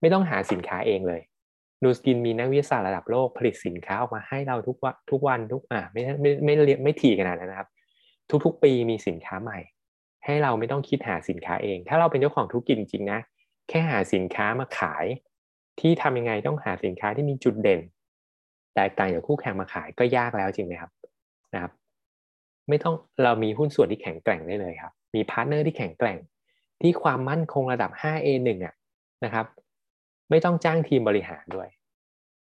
[0.01, 1.21] ไม่ต้องหาสินค้าเองเลย
[1.85, 7.69] นูสกินมีนักวิทยาศาสตร์ระดับโลกผลิตสินค้าออกมาให้เราทุกวันทุกวันทุกอ่าไม่ไม่ไม่ไม่ไม่ถี่ขนาดนั้นนะครับ
[8.45, 9.59] ทุกๆ ปีมีสินค้าใหม่
[10.25, 13.19] ให้เราไม่ต้องคิดหาสินค้าเอง ถ้าเราเป็นเจ้าของธุรกิจจริงๆนะ
[13.69, 15.05] แค่หาสินค้ามาขาย
[15.81, 17.81] ที่ทำยังไงต้องหาสินค้าที่มีจุดเด่น
[18.75, 20.91] แตกต่างจากคู่แข่งมาขายก็ยากแล้วจริงไหมครับ
[21.55, 21.73] นะครับ
[22.69, 22.95] ไม่ต้อง
[23.25, 26.19] เรามีหุ้นส่วนที่แข็งแกร่งได้เลยครับ มี partner ที่แข็งแกร่ง
[26.81, 28.75] ที่ความมั่นคงระดับ 5A1 อะ
[29.25, 29.47] นะครับ
[30.31, 31.69] ไม่ต้องจ้างทีมบริหารด้วย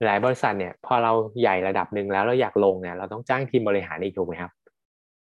[0.05, 4.51] หลายบริษัทเนี่ย พอเราใหญ่ระดับหนึ่งแล้วเราอยากลงเนี่ยเราต้องจ้างทีมบริหารอีกถูกไหมครับ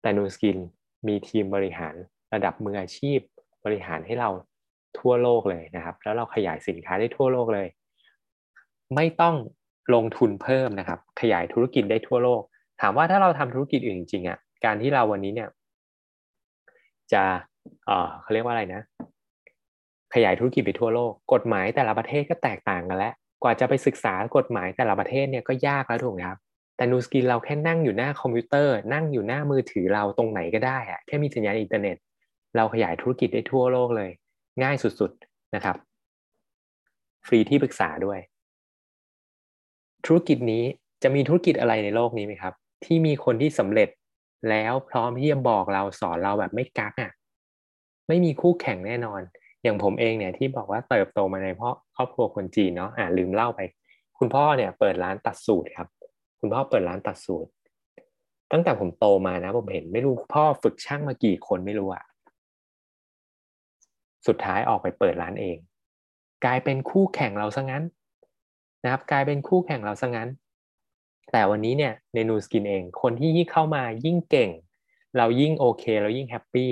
[0.03, 0.59] แต่ Nu Skin
[1.07, 1.94] มีทีมบริหาร
[2.35, 3.18] ระดับมืออาชีพ
[3.64, 4.31] บริหารให้เรา
[4.98, 7.66] ทั่วโลกเลยนะครับ แล้วเราขยายสินค้าได้ทั่วโลกเลย
[8.94, 9.35] ไม่ต้อง
[9.94, 12.42] ลงทุนเพิ่มนะครับ ขยายธุรกิจได้ทั่วโลก
[12.81, 15.48] ถามว่าถ้าเราทำธุรกิจอื่นจริงๆอะการที่เราวันนี้เนี่ย
[17.12, 17.22] จะ
[17.87, 18.83] เออเขาเรียกว่าอะไรนะ
[20.14, 26.38] ขยายธุรกิจไปทั่วโลก กฎหมายแต่ละประเทศก็แตกต่างกันแล้ว กว่าจะไปศึกษากฎหมายแต่ละประเทศเนี่ยก็ยากแล้วถูกไหมครับ
[26.77, 31.96] แต่ Nu Skin เราแค่นั่งอยู่หน้าคอมพิวเตอร์ นั่งอยู่หน้ามือถือเราตรงไหนก็ได้อะแค่มีสัญญาณอินเทอร์เน็ต
[32.57, 34.11] เราขยายธุรกิจได้ทั่วโลกเลย
[34.62, 35.77] ง่ายสุดๆนะครับ
[37.27, 38.18] ฟรีที่ปรึกษาด้วย
[40.07, 40.64] ธุรกิจนี้
[41.03, 43.88] จะมีธุรกิจอะไรในโลกนี้ไหมครับ ที่มีคนที่สำเร็จ
[44.51, 47.12] แล้วพร้อมที่จะบอกเราสอนเราแบบไม่กักอะ
[48.09, 49.20] ไม่มีคู่แข่งแน่นอน
[49.62, 53.61] อย่างผมเองเนี่ยที่บอกว่าเติบโตมาในเพราะครอบครัวคนจีนเนาะอ่าลืมเล่าไป
[54.18, 55.88] คุณพ่อเนี่ยเปิดร้านตัดสูตรครับ
[56.40, 57.51] คุณพ่อเปิดร้านตัดสูตร
[58.53, 62.05] ตั้งแต่ผมโตมานะผมเห็นไม่รู้พ่อฝึกช่างมากี่คนไม่รู้อะ
[64.27, 65.57] สุดท้ายออกไปเปิดร้านเอง
[66.44, 67.85] กลายเป็นคู่แข่งเราซะงั้น
[68.85, 70.29] นะครับ กลายเป็นคู่แข่งเราซะงั้น
[71.33, 74.51] แต่วันนี้เนี่ยใน Nu Skin เองคนที่ยิ่งเข้ามายิ่งเก่ง
[75.16, 76.70] เรายิ่งโอเค เรายิ่ง happy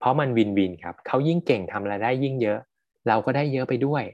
[0.00, 2.58] เพราะมัน win-win ครับเขายิ่งเก่งทำรายได้ยิ่งเยอะ
[3.08, 4.04] เราก็ได้เยอะไปด้วย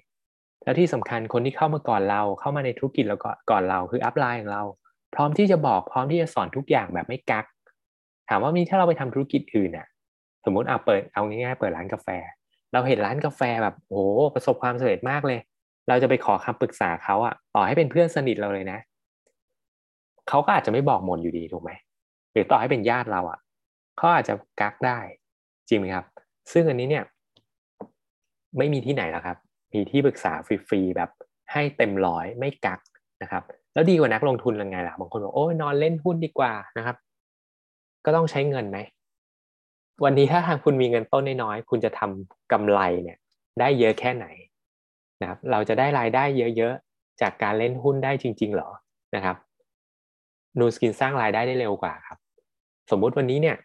[0.64, 3.16] แล้วที่สำคัญคนที่เข้ามาก่อนเราเข้ามาในธุรกิจเรา
[3.50, 4.64] ก่อนเราคืออัพไลน์ของเรา
[5.14, 7.44] พร้อมที่จะบอกพร้อมที่จะสอนทุกอย่างแบบไม่กัก
[8.28, 9.86] ถามว่ามีถ้าเราไปทำธุรกิจอื่นน่ะ
[10.44, 12.08] สมมติเอาเปิดเอาง่ายๆเปิดร้านกาแฟ
[12.72, 14.02] เราเห็นร้านกาแฟแบบโอ้
[14.34, 15.40] ประสบความสำเร็จมากเลย
[15.88, 18.78] เราจะไปขอคำปรึกษาเขาอะต่อให้เป็นเพื่อนสนิทเราเลยนะ
[20.28, 21.70] เขาก็อาจจะไม่บอกหมดอยู่ดีถูกไหม
[22.32, 23.38] หรือต่อให้เป็นญาติเราอะ
[23.96, 24.98] เขาอาจจะกักได้
[25.68, 26.04] จริงไหมครับ
[26.52, 27.04] ซึ่งอันนี้เนี่ย
[28.58, 29.36] ไม่มีที่ไหนแล้วครับ
[29.74, 31.10] มีที่ปรึกษาฟรีๆแบบ
[31.52, 32.80] ให้เต็มร้อยไม่กัก
[33.22, 33.42] นะครับ
[33.74, 36.96] แล้วดีกว่านักลงทุนยังไงล่ะบางคนบอกโอ้ยนอนเล่นหุ้นดีกว่านะครับ
[38.04, 38.78] ก็ต้องใช้เงินไหม
[40.04, 43.18] วันนี้ถ้าทางคุณมีเงินต้นน้อยๆคุณจะทำกำไรเนี่ย
[43.60, 44.26] ได้เยอะแค่ไหน
[45.20, 46.24] นะครับ เราจะได้รายได้
[46.56, 48.70] เยอะๆจากการเล่นหุ้นได้จริงๆหรอ
[49.14, 49.36] นะครับ
[50.58, 52.18] นูสกินสร้างรายได้ได้เร็วกว่าครับ
[52.90, 53.56] สมมุติวันนี้เนี่ย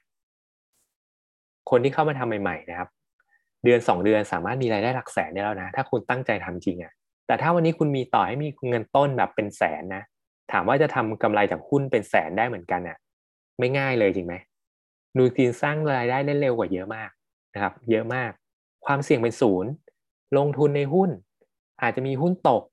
[1.69, 2.89] คนที่เข้ามาทำใหม่ๆนะครับ
[3.63, 6.93] เดือนสองเดือนสามารถมีรายได้หลักแสนได้แล้วนะ ถ้าคุณตั้งใจทำจริงอะ่ะ
[7.27, 10.03] แต่ถ้าวันนี้คุณมีต่อให้มีเงินต้นแบบเป็นแสนนะ
[10.51, 12.97] ถามว่าจะทำกำไรจากหุ้นเป็นแสนได้เหมือนกันอะ่ะ
[13.59, 14.35] ไม่ง่ายเลยจริงไหม
[15.17, 17.09] นูสกินสร้างรายได้ได้เร็วกว่าเยอะมาก
[17.53, 18.31] นะครับ เยอะมาก
[18.85, 19.71] ความเสี่ยงเป็นศูนย์
[20.37, 21.09] ลงทุนในหุ้น
[21.81, 22.63] อาจจะมีหุ้นตก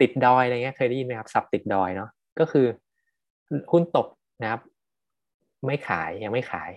[0.00, 2.66] ติดดอยอะไรเงี้ยเคยได้ยินไหมครับสับติดดอยเนาะก็คือ
[3.72, 4.06] หุ้นตก
[4.42, 4.60] นะครับ
[5.66, 6.70] ไม่ขายยังไม่ขาย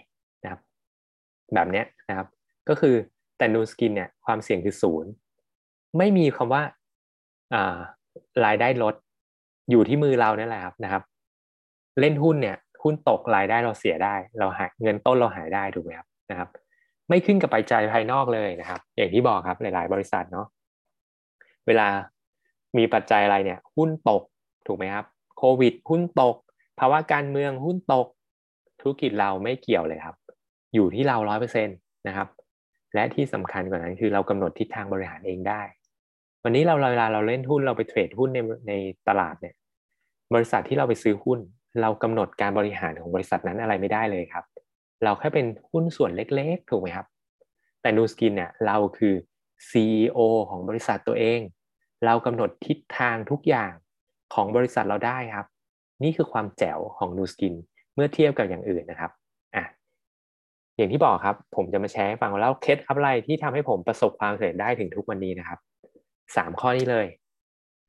[1.53, 2.27] แบบเนี้ยนะครับ
[2.69, 2.95] ก็คือ
[3.37, 5.11] แต่นูสกินเนี่ยความเสี่ยงคือศูนย์
[5.97, 6.63] ไม่มีคำว่า
[7.53, 7.77] อ่า
[8.45, 8.95] รายได้ลด
[9.69, 11.03] อยู่ที่มือเราเนี่ยแหละครับนะครับ
[11.99, 16.49] เล่นหุ้นเนี่ยหุ้นตกรายได้เราเสียได้ เราหายเงินต้นเราหายได้ถูกไหมครับนะครับ
[17.09, 20.47] ไม่ขึ้นกับปัจจัยภายนอกเลยนะครับ อย่างที่บอกครับหลาย ๆ บริษัทเนาะ
[21.67, 21.87] เวลา
[22.77, 24.23] มีปัจจัยอะไรเนี่ย หุ้นตก
[24.67, 25.05] ถูกไหมครับ
[25.37, 26.35] โควิด หุ้นตก
[26.79, 28.07] ภาวะการเมืองหุ้นตก
[28.81, 30.15] ธุรกิจเราไม่เกี่ยวเลยครับ
[30.73, 32.27] อยู่ที่เราร้อยเปอร์เซ็นต์นะครับ
[32.93, 35.61] และที่สำคัญกว่านั้นคือเรากำหนดทิศทางบริหารเองได้
[36.43, 38.73] วันนี้เราเวลาเราเล่นหุ้นเราไปเทรดหุ้นในใน
[39.07, 39.55] ตลาดเนี่ย
[40.33, 41.39] บริษัทที่เราไปซื้อหุ้น
[41.81, 44.45] เรากำหนดการบริหารของบริษัทนั้นอะไรไม่ได้เลยครับ
[45.03, 47.07] เราแค่เป็นหุ้นส่วนเล็กๆ ถูกไหมครับ
[47.81, 49.13] แต่นูสกินเนี่ยเราคือ
[49.69, 51.39] CEO ของบริษัทตัวเอง
[52.05, 53.71] เรากำหนดทิศทางทุกอย่าง
[54.33, 55.47] ของบริษัทเราได้ครับ
[56.03, 57.53] นี่คือความแจ๋วของนูสกิน
[57.93, 59.11] เมื่อเทียบกับอย่างอื่นนะครับ
[60.77, 65.59] อย่างที่บอกครับ ผมจะมาแชร์ให้ฟังแล้วเคล็ดอะไรที่ทำให้ผมประสบความสำเร็จได้ถึงทุกวันนี้นะครับ
[66.35, 67.07] สามข้อนี้เลย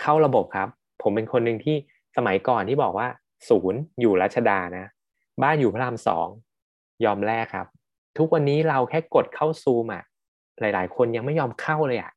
[0.03, 0.69] เข้าระบบครับ
[1.03, 1.77] ผมเป็นคนหนึ่งที่
[2.17, 3.09] สมัยก่อนที่บอกว่า
[3.49, 4.87] ศูนย์อยู่รัชดานะ
[5.43, 6.29] บ้านอยู่พระรามสอง
[7.05, 7.67] ยอมแลกครับ
[8.19, 10.05] ทุกวันนี้เราแค่กดเข้าซูมอะ
[10.61, 12.13] หลาย ๆ คนยังไม่ยอมเข้าเลยอะ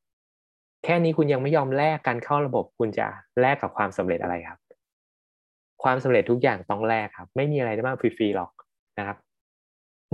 [0.83, 3.07] แค่นี้คุณยังไม่ยอมแลกการเข้าระบบ คุณจะ
[3.41, 4.59] แลกกับความสำเร็จอะไรครับ
[5.83, 8.51] ความสำเร็จทุกอย่างต้องแลกครับ ไม่มีอะไรได้มาฟรีๆหรอก
[8.97, 9.17] นะครับ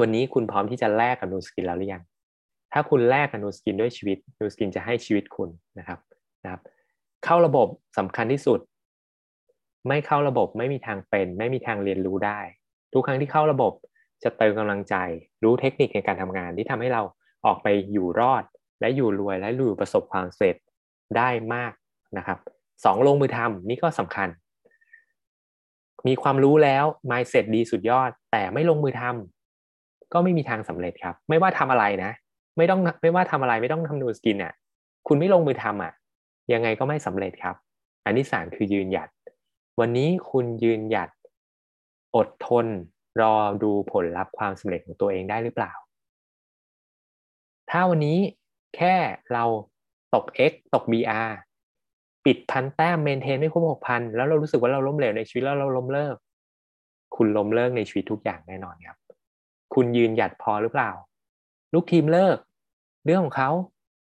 [0.02, 2.04] วันนี้คุณพร้อมที่จะแลกกับ Nu Skin แล้วหรือยัง
[2.74, 6.00] ถ้าคุณแลกกับ Nu Skin ด้วยชีวิต Nu Skin จะให้ชีวิตคุณนะครับ
[6.44, 6.62] นะครับ
[7.24, 8.60] เข้าระบบสำคัญที่สุด
[9.88, 12.40] ไม่เข้าระบบไม่มีทางเป็น ไม่มีทางเรียนรู้ได้
[12.94, 13.74] ทุกครั้งที่เข้าระบบ
[14.24, 14.96] จะเติมกำลังใจ
[15.44, 17.02] รู้เทคนิคในการทำงานที่ทำให้เรา
[17.46, 18.44] ออกไปอยู่รอด
[18.80, 20.56] และอยู่รวยและอยู่ประสบความสำเร็จ
[21.18, 21.74] ได้มาก
[22.18, 22.40] นะครับ
[22.86, 24.30] สองลงมือทำนี่ก็สำคัญ
[26.08, 29.35] มีความรู้แล้ว mindset ดีสุดยอด แต่ไม่ลงมือทำ
[30.14, 32.12] ก็ไม่มีทางสำเร็จครับ ไม่ว่าทำอะไรนะ
[32.58, 34.54] ไม่ต้องไม่ว่าทำอะไรไม่ต้องทำนูสกินอะ
[35.08, 35.94] คุณไม่ลงมือทำอะ
[36.54, 37.56] ยังไงก็ไม่สำเร็จครับ
[38.06, 39.10] อันที่สามคือยืนหยัด
[39.80, 41.10] วันนี้คุณยืนหยัด
[42.16, 42.66] อดทน
[43.22, 45.74] รอดูผลลัพธ์ความสำเร็จของตัวเองได้หรือเปล่า
[47.70, 48.18] ถ้าวันนี้
[48.76, 48.96] แค่
[49.34, 49.44] เรา
[50.14, 51.30] ตก X ตก BR
[52.26, 56.16] ปิดพันแต้มเมนเทนไม่ครบหกพันแล้วเรารู้สึกว่าเราล้มเหลวในชีวิตแล้วเราล้มเลิก
[57.16, 58.98] คุณล้มเลิกในชีวิตทุกอย่างแน่นอนครับ
[59.74, 60.92] คุณยืนหยัดพอหรือเปล่า
[61.74, 62.38] ลูกทีมเลิก
[63.06, 63.50] เรื่องของเขา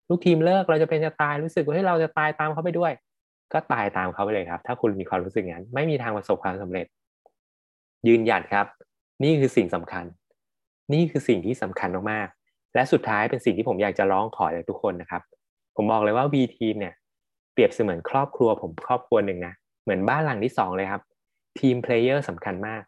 [0.09, 2.91] ลูกทีมเลิกเราจะเป็นจะตายรู้สึกว่าให้เราจะตายตามเขาไปด้วย
[3.53, 6.85] ก็ตายตามเขาไปเลยครับ ถ้าคุณมีความรู้สึกอย่างนั้น ไม่มีทางประสบความสำเร็จ
[8.07, 8.65] ยืนหยัดครับ
[9.23, 10.05] นี่คือสิ่งสำคัญ
[10.93, 12.27] นี่คือสิ่งที่สำคัญมาก
[12.75, 15.21] และสุดท้ายเป็นสิ่งที่ผมอยากจะร้องขอจากทุกคนนะครับ
[15.75, 16.93] ผมบอกเลยว่า V team เนี่ย
[17.53, 21.01] เปรียบเสมือนครอบครัวผมครอบครัวหนึ่งนะเหมือนบ้านหลังที่สองเลยครับ
[21.59, 22.81] team player สำคัญมาก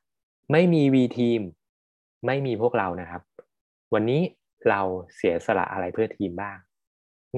[0.52, 1.42] ไม่มี V team
[2.26, 3.22] ไม่มีพวกเรานะครับ
[3.94, 4.22] วันนี้
[4.70, 4.82] เรา
[5.16, 6.58] เสียสละอะไรเพื่อทีมบ้าง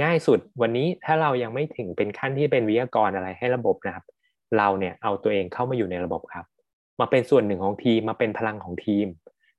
[0.02, 4.06] ง่ายสุดวันนี้ถ้าเรายังไม่ถึงเป็นขั้นที่เป็นวิทยากรอะไรให้ระบบนะครับ
[4.58, 6.46] เราเนี่ยเอาตัวเองเข้ามาอยู่ในระบบครับ
[7.00, 9.08] มาเป็นส่วนหนึ่งของทีมมาเป็นพลังของทีม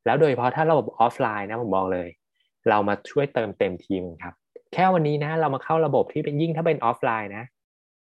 [0.05, 2.09] แล้วโดยเฉพาะถ้าระบบออฟไลน์นะผมบอกเลย
[2.69, 4.35] เรามาช่วยเติมเต็มทีมครับ
[4.73, 7.45] แค่วันนี้นะเรามาเข้าระบบที่เป็นยิ่งถ้าเป็นออฟไลน์นะ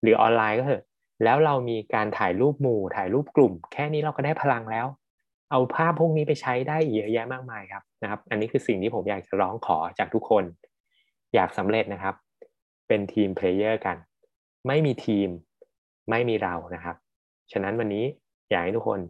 [0.02, 0.82] หรือออนไลน์ก็เถอะ
[1.24, 4.86] แล้วเรามีการถ่ายรูปหมู่ถ่ายรูปกลุ่ม แค่นี้เราก็ได้พลังแล้ว
[5.52, 10.44] เอาภาพพวกนี้ไปใช้ได้เยอะแยะมากมายครับนะครับ อันนี้คือสิ่งที่ผมอยากจะร้องขอจากทุกคน
[11.34, 12.14] อยากสำเร็จนะครับ
[12.88, 13.96] เป็น team player กัน
[14.66, 15.28] ไม่มีทีม
[16.10, 16.96] ไม่มีเรานะครับ
[17.52, 18.04] ฉะนั้นวันนี้
[18.50, 19.00] อยากให้ทุกคน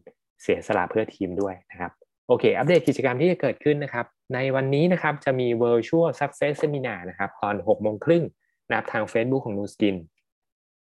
[0.42, 1.92] เสียสละเพื่อทีมด้วยนะครับ
[2.28, 8.24] โอเค อัปเดตกิจกรรมที่จะเกิดขึ้นนะครับ ในวันนี้นะครับจะมี virtual success seminar นะครับตอน6โมงครึ่ง
[8.68, 9.96] นะครับทาง Facebook ของ n u s k i n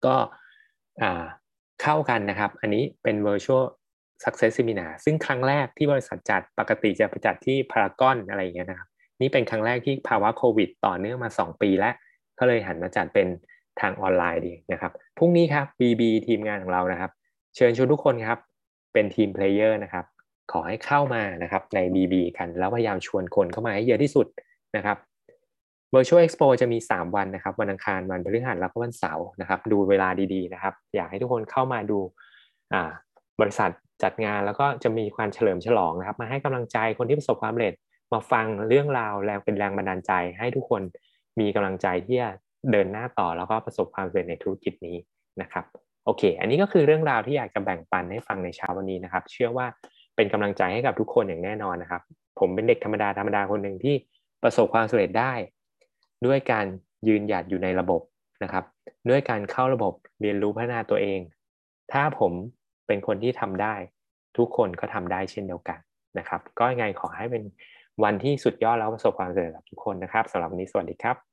[0.06, 0.16] ก็
[1.82, 3.64] เข้ากันนะครับ อันนี้เป็น virtual
[4.24, 8.90] success seminar ซึ่งครั้งแรกที่บริษัทจัดปกติจะไปจัดที่พารากอนอะไรอย่างเงี้ยนะครับ
[9.22, 11.94] นี่เป็นครั้งแรกที่ภาวะโควิดต่อเนื่องมา 2 ปีแล้ว
[12.40, 13.28] ก็เลยหันมาจัดเป็น
[13.82, 17.12] ทางออนไลน์ดีนะครับพรุ่งนี้ครับ BB ทีมงานของเรานะครับ
[17.56, 18.40] เชิญชวนทุกคนครับ
[18.94, 20.06] เป็น team player นะครับ
[20.52, 24.28] ขอให้เข้ามานะครับใน BB กัน แล้วพยายามชวนคนเข้ามาให้เยอะที่สุด
[24.76, 24.98] นะครับ
[25.94, 32.00] Virtual Expo จะมี 3 วันนะครับ วันอังคารวันพฤหัสแล้วก็วันเสาร์นะครับ ดูเวลาดีๆนะครับ อยากให้ทุกคนเข้ามาดู
[33.42, 33.72] บริษัท
[34.04, 37.74] จัดงานแล้วก็จะมีการเฉลิมฉลองนะครับ มาให้กำลังใจคนที่ประสบความสำเร็จ
[38.14, 40.82] มาฟังเรื่องราวแล้วเป็นแรงบันดาลใจ ให้ทุกคน
[41.40, 42.30] มีกำลังใจที่จะ
[42.72, 44.98] เดินหน้าต่อแล้วก็ประสบความสำเร็จในธุรกิจนี้
[45.42, 45.66] นะครับ
[46.06, 49.66] โอเค อันนี้ก็คือเรื่องราวที่อยากจะแบ่งปันให้ฟังในเช้าวันนี้นะครับ เชื่อว่า
[50.16, 52.02] เป็นกำลังใจให้กับทุกคนอย่างแน่นอนนะครับ
[52.40, 53.96] ผมเป็นเด็กธรรมดาธรรมดาคนหนึ่งที่
[54.44, 55.34] ประสบความสำเร็จได้
[56.26, 56.66] ด้วยการ
[57.08, 58.02] ยืนหยัดอยู่ในระบบ
[58.44, 58.64] นะครับ
[59.10, 61.20] ด้วยการเข้าระบบเรียนรู้พัฒนาตัวเอง
[61.92, 62.34] ถ้าผม
[62.90, 63.76] เป็นคนที่ทำได้
[64.38, 65.80] ทุกคนก็ทำได้เช่นเดียวกัน
[66.18, 67.44] นะครับ ก็ยังไงขอให้เป็น
[68.04, 71.29] วันที่สุดยอดแล้วประสบความสำเร็จกับทุกคนนะครับสำหรับวันนี้สวัสดีครับ